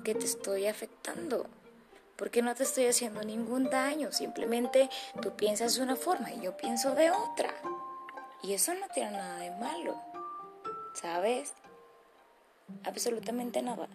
que 0.03 0.15
te 0.15 0.25
estoy 0.25 0.67
afectando. 0.67 1.47
Porque 2.17 2.43
no 2.43 2.55
te 2.55 2.63
estoy 2.63 2.87
haciendo 2.87 3.23
ningún 3.23 3.71
daño. 3.71 4.13
Simplemente 4.13 4.89
tú 5.21 5.35
piensas 5.35 5.77
de 5.77 5.83
una 5.83 5.97
forma 5.97 6.33
y 6.33 6.41
yo 6.41 6.57
pienso 6.57 6.95
de 6.95 7.11
otra. 7.11 7.55
Y 8.43 8.53
eso 8.53 8.73
no 8.75 8.87
tiene 8.93 9.13
nada 9.13 9.39
de 9.39 9.51
malo. 9.53 10.01
¿Sabes? 10.95 11.53
Absolutamente 12.85 13.63
nada. 13.63 13.89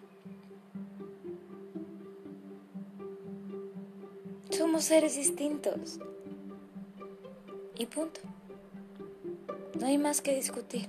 Somos 4.50 4.84
seres 4.84 5.16
distintos. 5.16 5.98
Y 7.78 7.86
punto. 7.86 8.20
No 9.78 9.86
hay 9.86 9.96
más 9.96 10.20
que 10.20 10.34
discutir. 10.34 10.88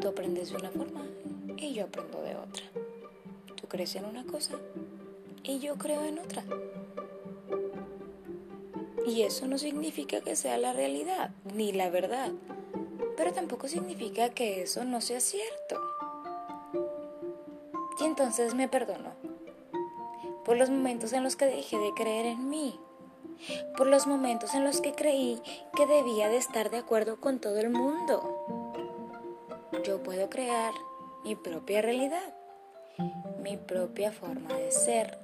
Tú 0.00 0.08
aprendes 0.08 0.48
de 0.50 0.56
una 0.56 0.70
forma 0.70 1.04
y 1.58 1.74
yo 1.74 1.84
aprendo 1.84 2.22
de 2.22 2.36
otra. 2.36 2.64
Tú 3.60 3.68
crees 3.68 3.94
en 3.96 4.06
una 4.06 4.24
cosa 4.24 4.54
y 5.42 5.58
yo 5.58 5.76
creo 5.76 6.02
en 6.04 6.18
otra. 6.18 6.44
Y 9.06 9.22
eso 9.22 9.46
no 9.46 9.58
significa 9.58 10.20
que 10.20 10.36
sea 10.36 10.58
la 10.58 10.72
realidad, 10.72 11.30
ni 11.54 11.72
la 11.72 11.90
verdad. 11.90 12.30
Pero 13.16 13.32
tampoco 13.32 13.68
significa 13.68 14.30
que 14.30 14.62
eso 14.62 14.84
no 14.84 15.00
sea 15.00 15.20
cierto. 15.20 15.80
Y 18.00 18.04
entonces 18.04 18.54
me 18.54 18.68
perdono 18.68 19.10
por 20.44 20.56
los 20.56 20.70
momentos 20.70 21.12
en 21.12 21.22
los 21.22 21.36
que 21.36 21.46
dejé 21.46 21.78
de 21.78 21.92
creer 21.94 22.26
en 22.26 22.48
mí, 22.48 22.78
por 23.76 23.86
los 23.86 24.06
momentos 24.06 24.54
en 24.54 24.64
los 24.64 24.80
que 24.80 24.92
creí 24.92 25.40
que 25.76 25.86
debía 25.86 26.28
de 26.28 26.38
estar 26.38 26.70
de 26.70 26.78
acuerdo 26.78 27.20
con 27.20 27.40
todo 27.40 27.58
el 27.58 27.70
mundo. 27.70 28.36
Yo 29.84 30.02
puedo 30.02 30.30
crear 30.30 30.72
mi 31.24 31.36
propia 31.36 31.82
realidad, 31.82 32.34
mi 33.42 33.56
propia 33.56 34.12
forma 34.12 34.54
de 34.54 34.70
ser, 34.70 35.18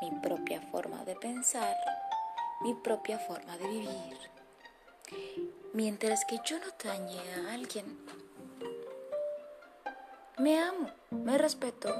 mi 0.00 0.10
propia 0.20 0.60
forma 0.60 1.04
de 1.04 1.14
pensar, 1.16 1.76
mi 2.62 2.74
propia 2.74 3.18
forma 3.18 3.56
de 3.56 3.68
vivir. 3.68 4.18
Mientras 5.72 6.24
que 6.24 6.38
yo 6.44 6.58
no 6.58 6.66
dañe 6.82 7.20
a 7.34 7.54
alguien, 7.54 7.98
me 10.38 10.58
amo, 10.58 10.90
me 11.10 11.38
respeto 11.38 11.94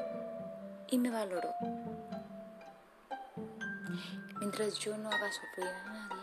y 0.89 0.99
me 0.99 1.11
valoro. 1.11 1.55
Mientras 4.41 4.79
yo 4.79 4.99
no 4.99 5.09
haga 5.09 5.33
sufrir 5.33 5.67
a 5.67 5.85
nadie, 5.85 6.23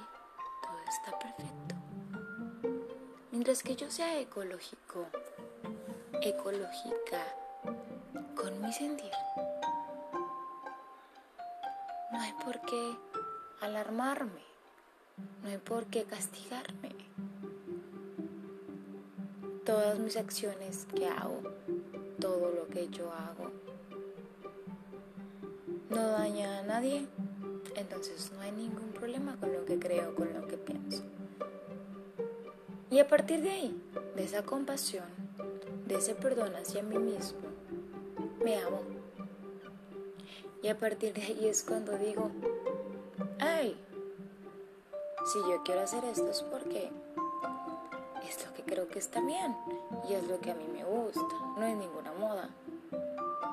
todo 0.61 0.79
está 0.89 1.17
perfecto. 1.17 1.75
Mientras 3.31 3.63
que 3.63 3.75
yo 3.75 3.89
sea 3.89 4.19
ecológico, 4.19 5.07
ecológica, 6.21 7.23
con 8.35 8.61
mi 8.61 8.71
sentir, 8.73 9.11
por 12.43 12.61
qué 12.61 12.97
alarmarme, 13.61 14.43
no 15.43 15.49
hay 15.49 15.57
por 15.57 15.85
qué 15.85 16.03
castigarme. 16.03 16.95
Todas 19.65 19.99
mis 19.99 20.17
acciones 20.17 20.87
que 20.95 21.07
hago, 21.07 21.41
todo 22.19 22.51
lo 22.51 22.67
que 22.67 22.87
yo 22.89 23.11
hago, 23.13 23.51
no 25.89 26.07
daña 26.07 26.59
a 26.59 26.63
nadie 26.63 27.07
entonces 27.79 28.31
no 28.33 28.41
hay 28.41 28.51
ningún 28.51 28.89
problema 28.89 29.37
con 29.39 29.53
lo 29.53 29.65
que 29.65 29.79
creo, 29.79 30.13
con 30.15 30.33
lo 30.33 30.47
que 30.47 30.57
pienso. 30.57 31.03
Y 32.89 32.99
a 32.99 33.07
partir 33.07 33.41
de 33.41 33.51
ahí, 33.51 33.81
de 34.15 34.23
esa 34.23 34.43
compasión, 34.43 35.05
de 35.87 35.95
ese 35.95 36.15
perdón 36.15 36.55
hacia 36.55 36.83
mí 36.83 36.97
mismo, 36.97 37.39
me 38.43 38.57
amo. 38.57 38.81
Y 40.61 40.67
a 40.67 40.77
partir 40.77 41.13
de 41.13 41.21
ahí 41.21 41.47
es 41.47 41.63
cuando 41.63 41.97
digo, 41.97 42.29
ay, 43.39 43.79
si 45.31 45.39
yo 45.39 45.63
quiero 45.63 45.81
hacer 45.81 46.03
esto 46.05 46.29
es 46.29 46.41
porque 46.43 46.91
es 48.27 48.45
lo 48.45 48.53
que 48.53 48.63
creo 48.63 48.87
que 48.89 48.99
está 48.99 49.21
bien 49.21 49.55
y 50.09 50.13
es 50.13 50.27
lo 50.27 50.39
que 50.39 50.51
a 50.51 50.55
mí 50.55 50.65
me 50.73 50.83
gusta, 50.83 51.21
no 51.57 51.65
es 51.65 51.77
ninguna 51.77 52.11
moda, 52.13 52.49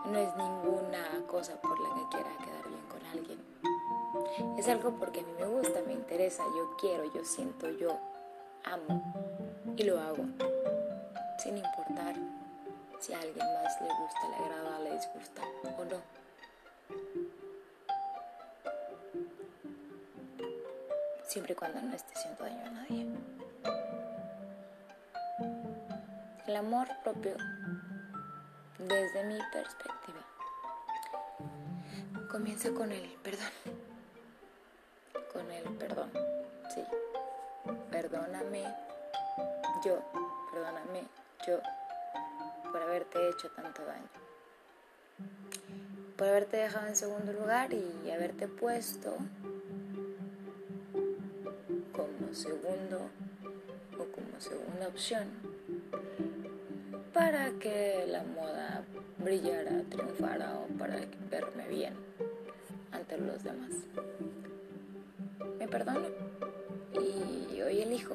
no 0.07 0.19
es 0.19 0.37
ninguna 0.37 1.25
cosa 1.29 1.61
por 1.61 1.79
la 1.79 1.89
que 1.95 2.09
quiera 2.11 2.31
quedar 2.39 2.69
bien 2.69 2.87
con 2.89 3.07
alguien. 3.07 4.59
Es 4.59 4.69
algo 4.69 4.91
porque 4.99 5.21
a 5.21 5.23
mí 5.23 5.33
me 5.39 5.47
gusta, 5.47 5.81
me 5.87 5.93
interesa, 5.93 6.43
yo 6.57 6.77
quiero, 6.81 7.05
yo 7.15 7.25
siento, 7.25 7.71
yo 7.71 7.97
amo 8.65 9.15
y 9.77 9.85
lo 9.85 10.01
hago, 10.01 10.25
sin 11.39 11.57
importar 11.57 12.17
si 12.99 13.13
a 13.13 13.21
alguien 13.21 13.47
más 13.63 13.81
le 13.81 13.89
gusta, 13.89 14.29
le 14.29 14.37
agrada, 14.37 14.79
le 14.81 14.93
disgusta 14.95 15.43
o 15.79 15.85
no. 15.85 16.26
Siempre 21.37 21.53
y 21.53 21.57
cuando 21.57 21.83
no 21.83 21.95
esté 21.95 22.15
haciendo 22.15 22.45
daño 22.45 22.65
a 22.65 22.71
nadie. 22.71 23.07
El 26.47 26.57
amor 26.57 26.89
propio, 27.05 27.37
desde 28.79 29.25
mi 29.25 29.39
perspectiva, 29.53 30.21
comienza 32.31 32.71
con 32.71 32.91
el 32.91 33.07
perdón 33.23 33.51
con 35.31 35.51
el 35.53 35.65
perdón. 35.77 36.11
Sí. 36.75 36.83
Perdóname 37.91 38.75
yo, 39.85 40.03
perdóname 40.51 41.07
yo 41.47 41.61
por 42.73 42.81
haberte 42.81 43.29
hecho 43.29 43.51
tanto 43.51 43.85
daño. 43.85 44.09
por 46.17 46.29
haberte 46.29 46.57
dejado 46.57 46.87
en 46.87 46.97
segundo 46.97 47.35
lugar 47.35 47.75
y 47.75 48.11
haberte 48.11 48.49
puesto 48.49 49.19
como 51.97 52.35
segundo 52.35 53.09
o 53.99 54.05
como 54.13 54.39
segunda 54.39 54.89
opción 54.89 55.29
para 57.15 57.53
que 57.53 58.05
la 58.07 58.23
moda 58.23 58.85
brillara, 59.17 59.83
triunfara 59.89 60.59
o 60.59 60.67
para 60.79 61.01
verme 61.31 61.67
bien 61.69 61.95
ante 62.93 63.17
los 63.17 63.43
demás. 63.43 63.71
Me 65.59 65.67
perdono 65.67 66.09
y 66.93 67.63
hoy 67.63 67.81
elijo 67.81 68.15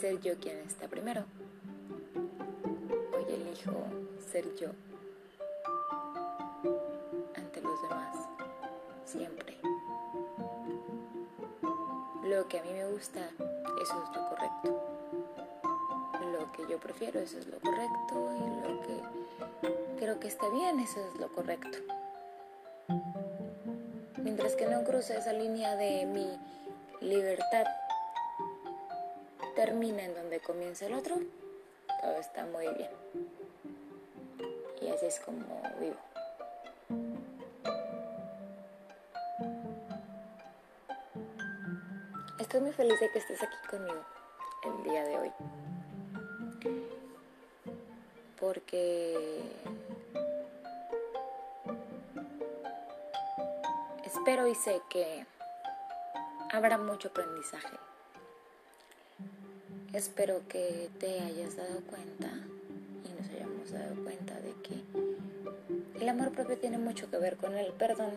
ser 0.00 0.20
yo 0.20 0.34
quien 0.40 0.58
está 0.58 0.88
primero. 0.88 1.24
Hoy 3.14 3.24
elijo 3.32 3.86
ser 4.32 4.52
yo 4.56 4.70
ante 7.36 7.60
los 7.60 7.82
demás, 7.82 8.16
siempre. 9.04 9.51
Lo 12.32 12.48
que 12.48 12.60
a 12.60 12.62
mí 12.62 12.72
me 12.72 12.86
gusta, 12.86 13.20
eso 13.82 14.04
es 14.04 14.16
lo 14.16 14.28
correcto. 14.30 14.82
Lo 16.32 16.50
que 16.52 16.62
yo 16.66 16.78
prefiero, 16.80 17.20
eso 17.20 17.38
es 17.38 17.46
lo 17.46 17.60
correcto. 17.60 18.30
Y 18.38 18.68
lo 18.68 18.80
que 18.80 19.98
creo 19.98 20.18
que 20.18 20.28
está 20.28 20.48
bien, 20.48 20.80
eso 20.80 20.98
es 21.12 21.20
lo 21.20 21.28
correcto. 21.28 21.76
Mientras 24.16 24.56
que 24.56 24.66
no 24.66 24.82
cruce 24.82 25.18
esa 25.18 25.34
línea 25.34 25.76
de 25.76 26.06
mi 26.06 26.26
libertad 27.06 27.66
termina 29.54 30.02
en 30.02 30.14
donde 30.14 30.40
comienza 30.40 30.86
el 30.86 30.94
otro, 30.94 31.16
todo 32.00 32.16
está 32.16 32.46
muy 32.46 32.66
bien. 32.78 32.90
Y 34.80 34.88
así 34.88 35.04
es 35.04 35.20
como 35.20 35.44
vivo. 35.78 36.11
Estoy 42.52 42.66
muy 42.66 42.74
feliz 42.74 43.00
de 43.00 43.10
que 43.10 43.18
estés 43.18 43.42
aquí 43.42 43.56
conmigo 43.70 44.04
el 44.64 44.84
día 44.84 45.04
de 45.04 45.18
hoy. 45.18 45.32
Porque 48.38 49.42
espero 54.04 54.46
y 54.46 54.54
sé 54.54 54.82
que 54.90 55.24
habrá 56.52 56.76
mucho 56.76 57.08
aprendizaje 57.08 57.74
Espero 59.94 60.46
que 60.46 60.90
te 61.00 61.20
hayas 61.20 61.56
dado 61.56 61.80
cuenta 61.86 62.28
y 63.02 63.18
nos 63.18 63.30
hayamos 63.30 63.72
dado 63.72 63.94
cuenta 64.04 64.34
de 64.40 64.52
que 64.62 66.02
el 66.02 66.06
amor 66.06 66.32
propio 66.32 66.58
tiene 66.58 66.76
mucho 66.76 67.10
que 67.10 67.16
ver 67.16 67.38
con 67.38 67.56
el 67.56 67.72
perdón 67.72 68.12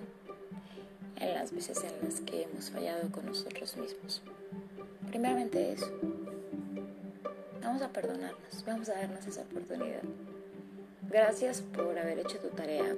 en 1.19 1.33
las 1.33 1.51
veces 1.51 1.83
en 1.83 2.07
las 2.07 2.21
que 2.21 2.43
hemos 2.43 2.69
fallado 2.69 3.11
con 3.11 3.25
nosotros 3.25 3.75
mismos. 3.77 4.21
Primeramente 5.07 5.73
eso. 5.73 5.91
Vamos 7.61 7.81
a 7.81 7.89
perdonarnos, 7.89 8.65
vamos 8.65 8.89
a 8.89 8.93
darnos 8.93 9.25
esa 9.25 9.41
oportunidad. 9.41 10.01
Gracias 11.09 11.61
por 11.61 11.97
haber 11.97 12.19
hecho 12.19 12.39
tu 12.39 12.49
tarea, 12.49 12.95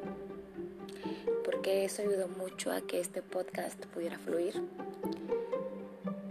porque 1.46 1.86
eso 1.86 2.02
ayudó 2.02 2.28
mucho 2.28 2.72
a 2.72 2.82
que 2.82 3.00
este 3.00 3.22
podcast 3.22 3.86
pudiera 3.88 4.18
fluir. 4.18 4.62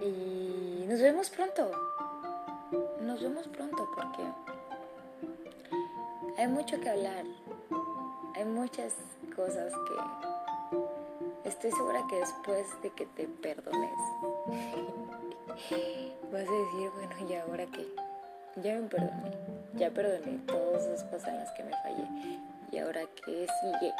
Y 0.02 0.86
nos 0.86 1.00
vemos 1.00 1.30
pronto 1.30 1.70
nos 3.06 3.22
vemos 3.22 3.46
pronto 3.48 3.88
porque 3.94 4.22
hay 6.36 6.48
mucho 6.48 6.80
que 6.80 6.90
hablar. 6.90 7.24
Hay 8.34 8.44
muchas 8.44 8.94
cosas 9.34 9.72
que 9.72 10.35
estoy 11.46 11.70
segura 11.72 12.04
que 12.08 12.16
después 12.16 12.66
de 12.82 12.90
que 12.90 13.06
te 13.06 13.26
perdones 13.26 13.90
vas 16.32 16.48
a 16.48 16.52
decir, 16.52 16.90
bueno, 16.94 17.16
¿y 17.28 17.34
ahora 17.34 17.66
qué? 17.66 17.86
Ya 18.56 18.74
me 18.74 18.88
perdoné, 18.88 19.32
ya 19.74 19.90
perdoné 19.90 20.38
todas 20.46 20.84
esas 20.84 21.04
cosas 21.04 21.28
en 21.28 21.38
las 21.38 21.52
que 21.52 21.64
me 21.64 21.70
fallé. 21.70 22.06
¿Y 22.72 22.78
ahora 22.78 23.02
qué 23.24 23.46
sigue? 23.60 23.92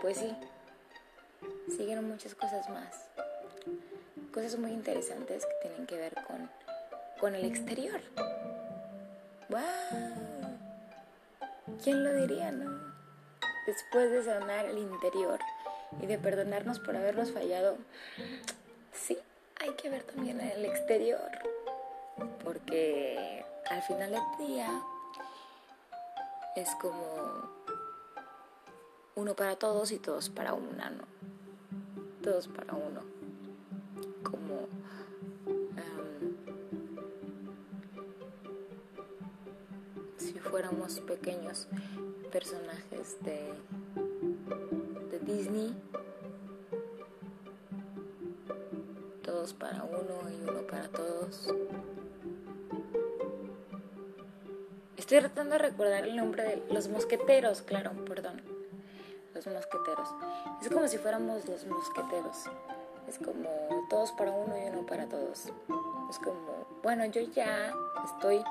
Pues 0.00 0.18
sí, 0.18 0.34
siguen 1.76 2.08
muchas 2.08 2.34
cosas 2.34 2.68
más. 2.70 3.10
Cosas 4.32 4.58
muy 4.58 4.70
interesantes 4.70 5.44
que 5.44 5.68
tienen 5.68 5.86
que 5.86 5.96
ver 5.96 6.14
con 6.26 6.48
con 7.20 7.34
el 7.34 7.44
exterior. 7.44 8.00
¡Wow! 9.50 9.60
¿Quién 11.84 12.02
lo 12.02 12.14
diría, 12.14 12.50
no? 12.50 12.80
Después 13.66 14.10
de 14.10 14.24
sanar 14.24 14.64
el 14.64 14.78
interior 14.78 15.38
y 16.00 16.06
de 16.06 16.18
perdonarnos 16.18 16.78
por 16.78 16.96
habernos 16.96 17.32
fallado, 17.32 17.76
sí, 18.92 19.18
hay 19.60 19.70
que 19.74 19.90
ver 19.90 20.02
también 20.04 20.40
el 20.40 20.64
exterior. 20.64 21.30
Porque 22.44 23.44
al 23.70 23.82
final 23.82 24.10
del 24.10 24.46
día 24.46 24.68
es 26.56 26.68
como 26.80 27.50
uno 29.14 29.34
para 29.34 29.56
todos 29.56 29.92
y 29.92 29.98
todos 29.98 30.28
para 30.28 30.54
una, 30.54 30.90
¿no? 30.90 31.04
Todos 32.22 32.48
para 32.48 32.74
uno. 32.74 33.20
fuéramos 40.50 41.00
pequeños 41.00 41.68
personajes 42.32 43.16
de 43.22 43.52
Disney, 45.30 45.72
todos 49.22 49.54
para 49.54 49.84
uno 49.84 50.28
y 50.28 50.48
uno 50.48 50.66
para 50.66 50.88
todos. 50.88 51.54
Estoy 54.96 55.20
tratando 55.20 55.52
de 55.52 55.58
recordar 55.58 56.04
el 56.04 56.16
nombre 56.16 56.42
de 56.42 56.62
los 56.72 56.88
mosqueteros, 56.88 57.62
claro, 57.62 57.92
perdón. 58.06 58.42
Los 59.34 59.46
mosqueteros. 59.46 60.08
Es 60.62 60.68
como 60.68 60.88
si 60.88 60.98
fuéramos 60.98 61.48
los 61.48 61.64
mosqueteros. 61.64 62.46
Es 63.06 63.18
como 63.18 63.48
todos 63.88 64.10
para 64.12 64.32
uno 64.32 64.56
y 64.58 64.68
uno 64.68 64.84
para 64.84 65.08
todos. 65.08 65.46
Es 66.10 66.18
como, 66.18 66.66
bueno, 66.82 67.04
yo 67.06 67.22
ya 67.22 67.72
estoy 68.04 68.42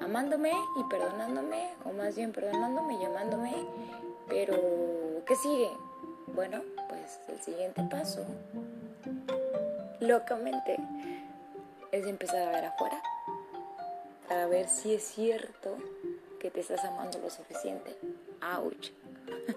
amándome 0.00 0.52
y 0.76 0.84
perdonándome, 0.84 1.74
o 1.84 1.92
más 1.92 2.16
bien 2.16 2.32
perdonándome 2.32 3.00
y 3.00 3.04
amándome, 3.04 3.54
pero 4.28 4.54
¿qué 5.26 5.36
sigue? 5.36 5.70
Bueno, 6.34 6.62
pues 6.88 7.20
el 7.28 7.40
siguiente 7.40 7.82
paso, 7.90 8.24
locamente, 10.00 10.76
es 11.90 12.06
empezar 12.06 12.48
a 12.48 12.52
ver 12.52 12.64
afuera, 12.64 13.02
para 14.28 14.46
ver 14.46 14.68
si 14.68 14.94
es 14.94 15.04
cierto 15.04 15.76
que 16.40 16.50
te 16.50 16.60
estás 16.60 16.84
amando 16.84 17.18
lo 17.18 17.28
suficiente. 17.28 17.96
¡Auch! 18.40 18.90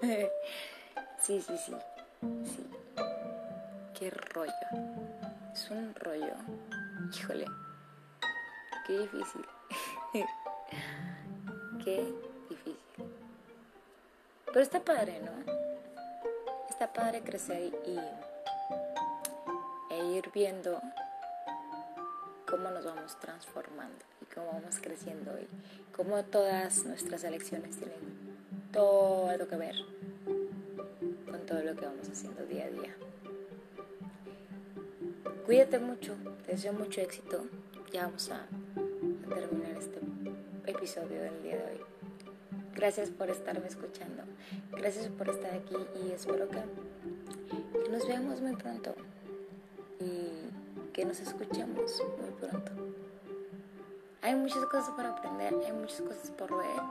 sí, 1.20 1.40
sí, 1.40 1.58
sí, 1.58 1.74
sí. 2.44 2.66
Qué 3.98 4.10
rollo. 4.10 4.52
Es 5.52 5.70
un 5.70 5.94
rollo. 5.94 6.34
Híjole, 7.14 7.46
qué 8.86 8.98
difícil. 8.98 9.46
Qué 11.84 12.12
difícil. 12.50 12.76
Pero 14.46 14.60
está 14.60 14.80
padre, 14.80 15.20
¿no? 15.20 15.55
Está 16.78 16.92
padre 16.92 17.22
crecer 17.22 17.72
y, 17.86 17.96
e 19.94 20.04
ir 20.14 20.30
viendo 20.34 20.78
cómo 22.46 22.68
nos 22.68 22.84
vamos 22.84 23.18
transformando 23.18 24.04
y 24.20 24.26
cómo 24.26 24.48
vamos 24.52 24.78
creciendo 24.82 25.32
y 25.40 25.48
cómo 25.96 26.22
todas 26.24 26.84
nuestras 26.84 27.24
elecciones 27.24 27.78
tienen 27.78 27.96
todo 28.74 29.48
que 29.48 29.56
ver 29.56 29.76
con 31.30 31.46
todo 31.46 31.62
lo 31.62 31.74
que 31.74 31.86
vamos 31.86 32.10
haciendo 32.10 32.44
día 32.44 32.66
a 32.66 32.68
día. 32.68 32.94
Cuídate 35.46 35.78
mucho, 35.78 36.14
te 36.44 36.52
deseo 36.52 36.74
mucho 36.74 37.00
éxito. 37.00 37.46
Ya 37.90 38.04
vamos 38.04 38.30
a 38.30 38.44
terminar 39.34 39.78
este 39.78 39.98
episodio 40.66 41.22
del 41.22 41.42
día 41.42 41.56
de 41.56 41.64
hoy. 41.64 41.95
Gracias 42.76 43.08
por 43.08 43.30
estarme 43.30 43.66
escuchando. 43.66 44.22
Gracias 44.72 45.08
por 45.08 45.30
estar 45.30 45.50
aquí 45.54 45.76
y 46.04 46.12
espero 46.12 46.46
que, 46.50 46.60
nos 47.90 48.06
veamos 48.06 48.42
muy 48.42 48.54
pronto 48.54 48.94
y 49.98 50.92
que 50.92 51.06
nos 51.06 51.18
escuchemos 51.20 52.02
muy 52.20 52.30
pronto. 52.32 52.72
Hay 54.20 54.34
muchas 54.34 54.64
cosas 54.66 54.90
para 54.90 55.10
aprender, 55.10 55.54
hay 55.64 55.72
muchas 55.72 56.02
cosas 56.02 56.30
por 56.32 56.54
ver. 56.54 56.82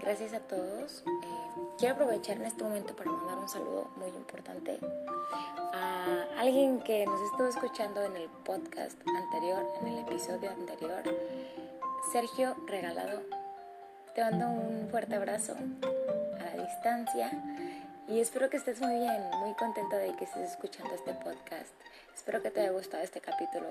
Gracias 0.00 0.34
a 0.34 0.40
todos. 0.40 1.02
Eh, 1.06 1.62
quiero 1.78 1.94
aprovechar 1.94 2.36
en 2.36 2.44
este 2.44 2.62
momento 2.62 2.94
para 2.94 3.10
mandar 3.10 3.38
un 3.38 3.48
saludo 3.48 3.88
muy 3.96 4.08
importante 4.08 4.80
a 5.72 6.26
alguien 6.36 6.80
que 6.80 7.06
nos 7.06 7.20
estuvo 7.22 7.46
escuchando 7.46 8.02
en 8.02 8.16
el 8.16 8.28
podcast 8.44 9.00
anterior, 9.06 9.64
en 9.80 9.88
el 9.88 9.98
episodio 10.00 10.50
anterior. 10.50 11.02
Sergio 12.12 12.54
Regalado, 12.66 13.22
te 14.14 14.22
mando 14.22 14.46
un 14.46 14.88
fuerte 14.90 15.14
abrazo 15.14 15.54
a 15.54 16.44
la 16.44 16.62
distancia. 16.62 17.30
Y 18.08 18.20
espero 18.20 18.50
que 18.50 18.58
estés 18.58 18.80
muy 18.80 18.98
bien, 18.98 19.22
muy 19.40 19.54
contenta 19.54 19.96
de 19.96 20.14
que 20.16 20.24
estés 20.24 20.50
escuchando 20.50 20.94
este 20.94 21.14
podcast. 21.14 21.70
Espero 22.14 22.42
que 22.42 22.50
te 22.50 22.60
haya 22.60 22.72
gustado 22.72 23.02
este 23.02 23.20
capítulo. 23.20 23.66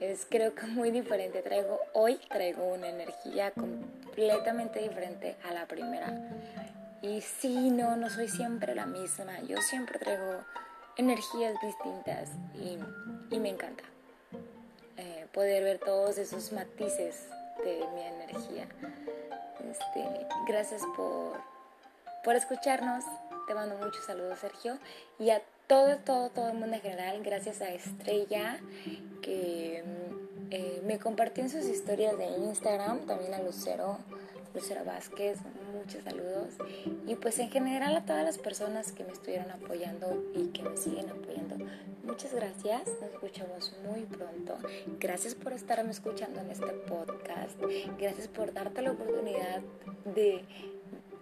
Es 0.00 0.26
creo 0.30 0.54
que 0.54 0.66
muy 0.66 0.90
diferente. 0.90 1.42
Traigo 1.42 1.78
hoy 1.92 2.18
traigo 2.28 2.64
una 2.72 2.88
energía 2.88 3.50
completamente 3.50 4.80
diferente 4.80 5.36
a 5.48 5.52
la 5.52 5.66
primera. 5.66 6.14
Y 7.02 7.20
sí, 7.20 7.70
no, 7.70 7.96
no 7.96 8.08
soy 8.08 8.28
siempre 8.28 8.74
la 8.74 8.86
misma. 8.86 9.40
Yo 9.40 9.60
siempre 9.60 9.98
traigo 9.98 10.44
energías 10.96 11.60
distintas 11.60 12.30
y, 12.54 12.78
y 13.34 13.38
me 13.38 13.50
encanta 13.50 13.84
eh, 14.96 15.26
poder 15.32 15.62
ver 15.62 15.78
todos 15.78 16.16
esos 16.16 16.52
matices 16.52 17.28
de 17.64 17.86
mi 17.94 18.02
energía. 18.02 18.66
Este, 19.70 20.26
gracias 20.46 20.82
por, 20.96 21.40
por 22.24 22.36
escucharnos. 22.36 23.04
Te 23.46 23.54
mando 23.54 23.76
muchos 23.76 24.04
saludos, 24.04 24.38
Sergio. 24.38 24.78
Y 25.18 25.30
a 25.30 25.42
todo, 25.66 25.98
todo, 25.98 26.30
todo 26.30 26.48
el 26.48 26.54
mundo 26.54 26.76
en 26.76 26.82
general. 26.82 27.22
Gracias 27.22 27.60
a 27.60 27.70
Estrella, 27.70 28.60
que 29.22 29.84
eh, 30.50 30.82
me 30.84 30.98
compartió 30.98 31.42
en 31.42 31.50
sus 31.50 31.64
historias 31.66 32.16
de 32.18 32.26
Instagram. 32.26 33.06
También 33.06 33.34
a 33.34 33.40
Lucero, 33.40 33.98
Lucero 34.56 34.84
Vázquez. 34.86 35.38
Muchos 35.74 36.02
saludos. 36.02 36.54
Y 37.06 37.14
pues 37.16 37.38
en 37.38 37.50
general 37.50 37.94
a 37.94 38.06
todas 38.06 38.24
las 38.24 38.38
personas 38.38 38.90
que 38.90 39.04
me 39.04 39.12
estuvieron 39.12 39.50
apoyando 39.50 40.24
y 40.34 40.46
que 40.46 40.62
me 40.62 40.76
siguen 40.78 41.10
apoyando. 41.10 41.56
Muchas 42.04 42.32
gracias. 42.32 42.86
Nos 42.86 43.12
escuchamos 43.12 43.76
muy 43.86 44.06
pronto. 44.06 44.56
Gracias 44.98 45.34
por 45.34 45.52
estarme 45.52 45.90
escuchando 45.90 46.40
en 46.40 46.50
este 46.50 46.72
podcast. 46.88 47.60
Gracias 47.98 48.28
por 48.28 48.54
darte 48.54 48.80
la 48.80 48.92
oportunidad 48.92 49.60
de 50.06 50.42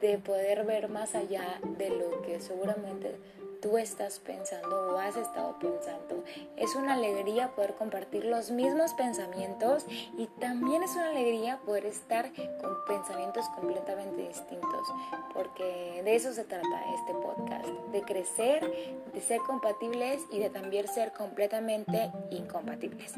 de 0.00 0.18
poder 0.18 0.66
ver 0.66 0.90
más 0.90 1.14
allá 1.14 1.60
de 1.78 1.88
lo 1.88 2.20
que 2.22 2.38
seguramente 2.38 3.16
tú 3.64 3.78
estás 3.78 4.18
pensando 4.18 4.92
o 4.92 4.98
has 4.98 5.16
estado 5.16 5.58
pensando. 5.58 6.22
Es 6.54 6.74
una 6.74 6.92
alegría 6.92 7.48
poder 7.48 7.72
compartir 7.76 8.26
los 8.26 8.50
mismos 8.50 8.92
pensamientos 8.92 9.86
y 10.18 10.26
también 10.38 10.82
es 10.82 10.94
una 10.94 11.08
alegría 11.08 11.58
poder 11.64 11.86
estar 11.86 12.30
con 12.60 12.84
pensamientos 12.86 13.46
completamente 13.54 14.28
distintos, 14.28 14.86
porque 15.32 16.02
de 16.04 16.14
eso 16.14 16.34
se 16.34 16.44
trata 16.44 16.68
este 16.94 17.14
podcast, 17.14 17.66
de 17.90 18.02
crecer, 18.02 19.00
de 19.14 19.20
ser 19.22 19.40
compatibles 19.46 20.20
y 20.30 20.40
de 20.40 20.50
también 20.50 20.86
ser 20.86 21.14
completamente 21.14 22.12
incompatibles. 22.32 23.14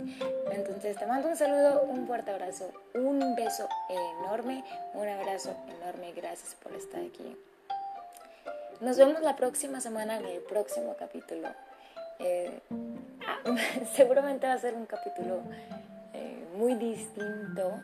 Entonces 0.52 0.96
te 0.96 1.06
mando 1.08 1.26
un 1.26 1.36
saludo, 1.36 1.82
un 1.88 2.06
fuerte 2.06 2.30
abrazo, 2.30 2.70
un 2.94 3.34
beso 3.34 3.68
enorme, 4.20 4.62
un 4.94 5.08
abrazo 5.08 5.56
enorme, 5.76 6.12
gracias 6.12 6.54
por 6.62 6.72
estar 6.72 7.00
aquí. 7.00 7.36
Nos 8.80 8.96
vemos 8.96 9.22
la 9.22 9.36
próxima 9.36 9.80
semana 9.80 10.18
en 10.18 10.26
el 10.26 10.40
próximo 10.40 10.96
capítulo. 10.98 11.48
Eh, 12.18 12.60
ah, 13.26 13.38
seguramente 13.94 14.46
va 14.46 14.54
a 14.54 14.58
ser 14.58 14.74
un 14.74 14.86
capítulo 14.86 15.40
eh, 16.12 16.46
muy 16.56 16.74
distinto 16.74 17.82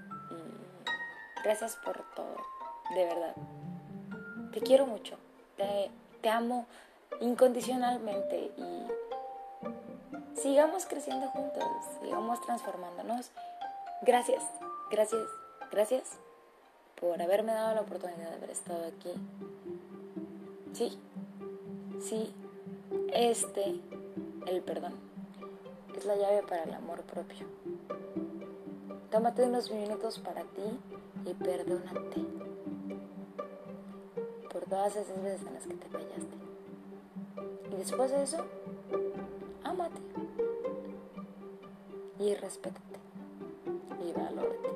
gracias 1.42 1.76
por 1.76 2.02
todo, 2.14 2.37
de 2.94 3.05
verdad. 3.05 3.35
Te 4.52 4.61
quiero 4.61 4.87
mucho, 4.87 5.16
te, 5.57 5.90
te 6.20 6.28
amo 6.28 6.66
incondicionalmente 7.20 8.52
y 8.57 8.87
sigamos 10.37 10.87
creciendo 10.87 11.28
juntos, 11.28 11.64
sigamos 12.02 12.40
transformándonos. 12.42 13.31
Gracias, 14.02 14.42
gracias, 14.90 15.26
gracias 15.70 16.18
por 17.00 17.20
haberme 17.20 17.52
dado 17.52 17.74
la 17.74 17.81
oportunidad 17.83 18.31
de 18.31 18.37
haber 18.37 18.50
estado 18.50 18.87
aquí 18.87 19.14
Sí, 20.72 20.98
sí, 22.00 22.32
este, 23.12 23.80
el 24.46 24.62
perdón, 24.62 24.94
es 25.94 26.06
la 26.06 26.16
llave 26.16 26.42
para 26.48 26.64
el 26.64 26.72
amor 26.72 27.02
propio. 27.02 27.46
Tómate 29.11 29.44
unos 29.44 29.70
minutos 29.70 30.18
para 30.18 30.42
ti 30.44 30.62
y 31.26 31.35
perdónate 31.35 32.24
por 34.50 34.64
todas 34.64 34.96
esas 34.96 35.22
veces 35.22 35.46
en 35.46 35.54
las 35.54 35.66
que 35.66 35.74
te 35.74 35.88
fallaste. 35.88 36.37
Y 37.70 37.76
después 37.76 38.11
de 38.11 38.22
eso, 38.22 38.38
ámate 39.64 40.00
y 42.18 42.35
respétate 42.35 42.98
y 44.08 44.12
valórate. 44.18 44.71